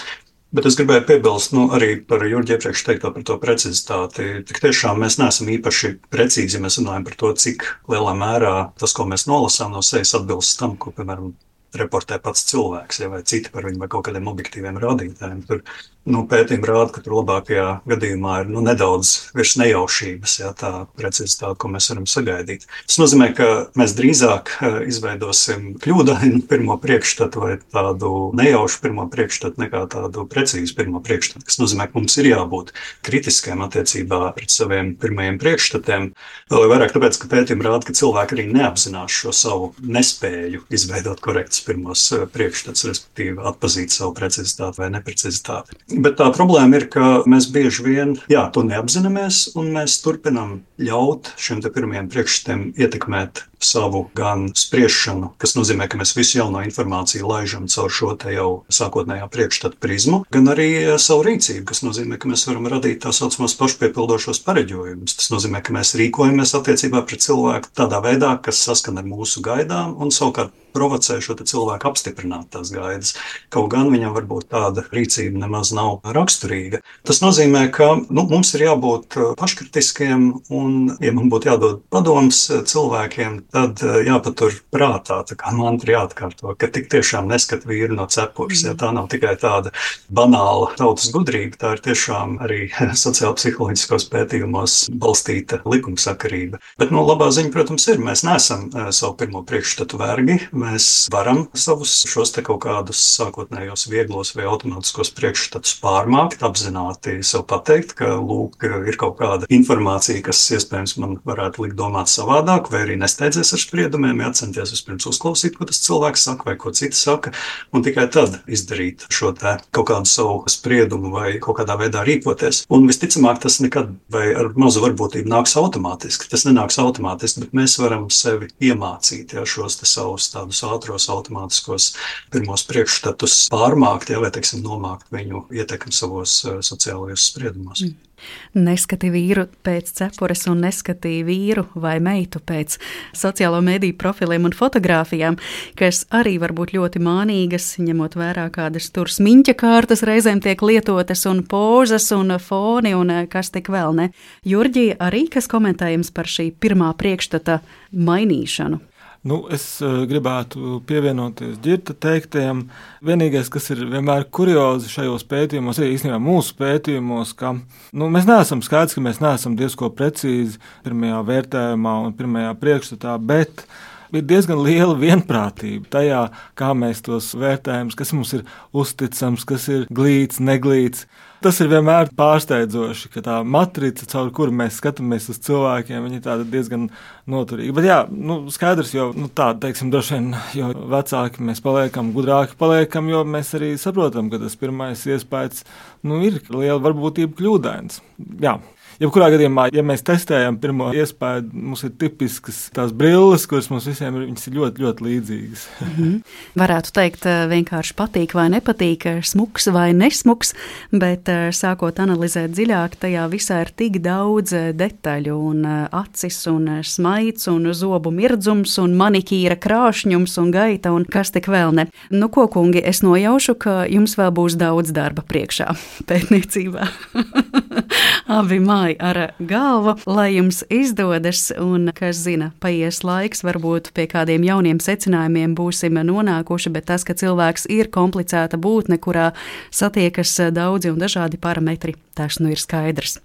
[0.56, 4.28] Bet es gribēju piebilst nu, arī par Jurģi iepriekš teikto par to precizitāti.
[4.48, 8.94] Tik tiešām mēs neesam īpaši precīzi, ja mēs runājam par to, cik lielā mērā tas,
[8.96, 11.34] ko mēs nolasām no sevis, atbilst tam, ko, piemēram,
[11.82, 15.44] reportē pats cilvēks, ja, vai citi par viņu, vai kaut kādiem objektīviem rādītājiem.
[15.50, 15.64] Tur
[16.06, 21.58] nu, pētījumi rāda, ka tur labākajā gadījumā ir nu, nedaudz virs nejaušības, ja, tā precizitāte,
[21.62, 22.68] ko mēs varam sagaidīt.
[22.86, 23.48] Tas nozīmē, ka
[23.80, 30.78] mēs drīzāk eh, izveidosim kļūdainu pirmo priekšstatu vai tādu nejaušu pirmo priekšstatu nekā tādu precīzu
[30.78, 31.46] pirmo priekšstatu.
[31.50, 32.74] Tas nozīmē, ka mums ir jābūt
[33.06, 36.12] kritiskiem attiecībā pret saviem pirmajiem priekšstatiem.
[36.54, 41.65] Vēl vairāk tāpēc, ka pētījumi rāda, ka cilvēki arī neapzinās šo savu nespēju izveidot korektus
[41.66, 45.80] pirmos eh, priekšstats, respektīvi atpazīt savu precizitāti vai neprecizitāti.
[46.06, 51.34] Bet tā problēma ir, ka mēs bieži vien jā, to neapzināmies, un mēs turpinām ļaut
[51.42, 57.70] šiem pirmajiem priekšstatiem ietekmēt savu gan spriešanu, kas nozīmē, ka mēs visu jauno informāciju laižam
[57.72, 60.70] caur šo te jau sākotnējā priekšstatu prizmu, gan arī
[61.02, 65.18] savu rīcību, kas nozīmē, ka mēs varam radīt tā saucamos pašpiepildošos pareģojumus.
[65.22, 69.98] Tas nozīmē, ka mēs rīkojamies attiecībā pret cilvēku tādā veidā, kas saskan ar mūsu gaidām,
[70.02, 73.16] un savukārt provocē šo cilvēku apstiprināt tās gaidas.
[73.54, 76.82] Kaut gan viņam varbūt tāda rīcība nemaz nav raksturīga.
[77.08, 82.42] Tas nozīmē, ka nu, mums ir jābūt uh, paškritiskiem un, ja man būtu jādod padoms
[82.52, 87.66] uh, cilvēkiem, tad uh, jāpatur prātā, tā kā man ir jāatkārto, ka tik tiešām neskat
[87.68, 88.66] vīru no cepures.
[88.68, 89.74] Ja tā nav tikai tāda
[90.14, 92.62] banāla tautas gudrība, tā ir tiešām arī
[93.06, 96.62] sociāla psiholoģiskos pētījumos balstīta likumsakarība.
[96.82, 101.46] Bet no nu, labā ziņa, protams, ir, mēs neesam savu pirmo priekšstatu vergi mēs varam
[101.58, 108.16] savus šos te kaut kādus sākotnējos vieglos vai automātiskos priekšstatus pārmākt, apzināti sev pateikt, ka
[108.20, 113.00] lūk, ir kaut kāda informācija, kas iespējams man varētu likt domāt savādāk, vai arī
[113.36, 117.34] nesteidzies ar spriedumiem, jācenties vispirms uzklausīt, ko tas cilvēks saka vai ko citi saka,
[117.74, 122.64] un tikai tad izdarīt šo te kaut kādu savu spriedumu vai kaut kādā veidā rīkoties.
[122.72, 126.30] Un visticamāk, tas nekad vai ar mazu varbūtību nāks automātiski.
[126.32, 131.92] Tas nenāks automātiski, bet mēs varam sevi iemācīt ja, šos savus tādus ātros automātiskos
[132.34, 137.84] pirmos priekšstatus pārmākt, ja, vai teiksim, nomākt viņu ietekmi savos uh, sociālajos spriedumos.
[137.84, 138.15] Mm.
[138.56, 142.78] Neskati vīru pēc cepures un neskati vīru vai meitu pēc
[143.16, 145.38] sociālo mediju profiliem un fotografijām,
[145.80, 151.26] kas arī var būt ļoti mānīgas, ņemot vērā kādas tur smiņķa kārtas reizēm tiek lietotas
[151.30, 154.10] un pozas un foni un eh, kas tik vēl ne.
[154.48, 157.62] Jurģija arī kas komentējums par šī pirmā priekšstata
[157.92, 158.82] mainīšanu.
[159.26, 162.60] Nu, es uh, gribētu pievienoties Girta teiktajam.
[163.06, 168.62] Vienīgais, kas ir vienmēr kuriozi šajos pētījumos, ir īstenībā mūsu pētījumos, ka nu, mēs neesam
[168.62, 173.66] skaidrs, ka mēs neesam diezgan precīzi pirmajā vērtējumā un pirmajā priekšstatā, bet
[174.14, 176.22] ir diezgan liela vienprātība tajā,
[176.54, 178.46] kā mēs tos vērtējam, kas mums ir
[178.78, 181.08] uzticams, kas ir glīts, neglīts.
[181.46, 186.88] Tas ir vienmēr pārsteidzoši, ka tā matrica, caur kuru mēs skatāmies uz cilvēkiem, ir diezgan
[187.30, 187.76] noturīga.
[187.78, 192.58] Bet, jā, nu, skaidrs, jo nu, tāda, teiksim, droši vien, jo vecāki mēs paliekam, gudrāki
[192.58, 195.62] paliekam, jo mēs arī saprotam, ka tas pirmais iespējas
[196.02, 198.02] nu, ir liela varbūtība kļūdains.
[198.42, 198.56] Jā,
[198.96, 204.16] Jebkurā gadījumā, ja mēs testējam pirmo iespēju, mums ir tipiskas tās brilles, kuras mums visiem
[204.22, 205.66] ir, ir ļoti, ļoti līdzīgas.
[205.82, 206.14] mm -hmm.
[206.56, 210.54] Varētu teikt, eh, vienkārši patīk vai nepatīk, eh, smuks vai nesmuks,
[210.92, 217.48] bet eh, sākot analizēt dziļāk, tajā visā ir tik daudz detaļu, un acis, un smaids,
[217.48, 221.88] un zobu mirdzums, un manikīra krāšņums, un gaita, un kas tik vēl ne.
[222.10, 225.76] Nu, ko, kungi, es nojaušu, ka jums vēl būs daudz darba priekšā
[226.08, 226.88] pētniecībā.
[228.40, 234.08] Abi māji domāju ar galvu, lai jums izdodas, un kas zina, paies laiks, varbūt pie
[234.08, 239.34] kādiem jauniem secinājumiem būsim nonākuši, bet tas, ka cilvēks ir komplicēta būtne, kurā
[239.72, 243.20] satiekas daudzi un dažādi parametri, tas nu ir skaidrs.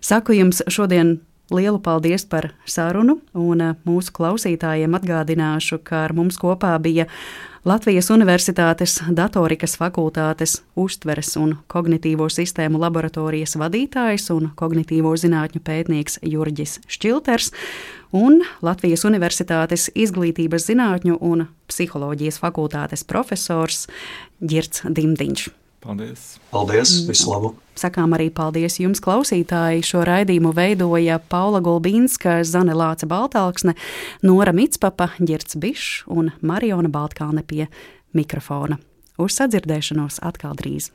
[0.00, 6.74] Saku jums šodien Lielu paldies par sarunu, un mūsu klausītājiem atgādināšu, ka ar mums kopā
[6.76, 7.06] bija
[7.66, 16.78] Latvijas Universitātes datorikas fakultātes uztveres un kognitīvo sistēmu laboratorijas vadītājs un kognitīvo zinātņu pētnieks Jurģis
[16.86, 17.50] Šķilters
[18.14, 23.88] un Latvijas Universitātes izglītības zinātņu un psiholoģijas fakultātes profesors
[24.38, 25.48] Girts Dimdiņš.
[25.80, 26.38] Paldies!
[26.50, 26.92] Paldies!
[27.06, 27.52] Visu labu!
[27.78, 29.84] Sakām arī paldies jums, klausītāji.
[29.86, 33.76] Šo raidījumu veidoja Paula Gulbīnska, Zane Lāce Baltāksne,
[34.26, 37.68] Nora Mitspapa, Girts Bišs un Mariona Baltkalne pie
[38.18, 38.80] mikrofona.
[39.22, 40.90] Uz sadzirdēšanos atkal drīz!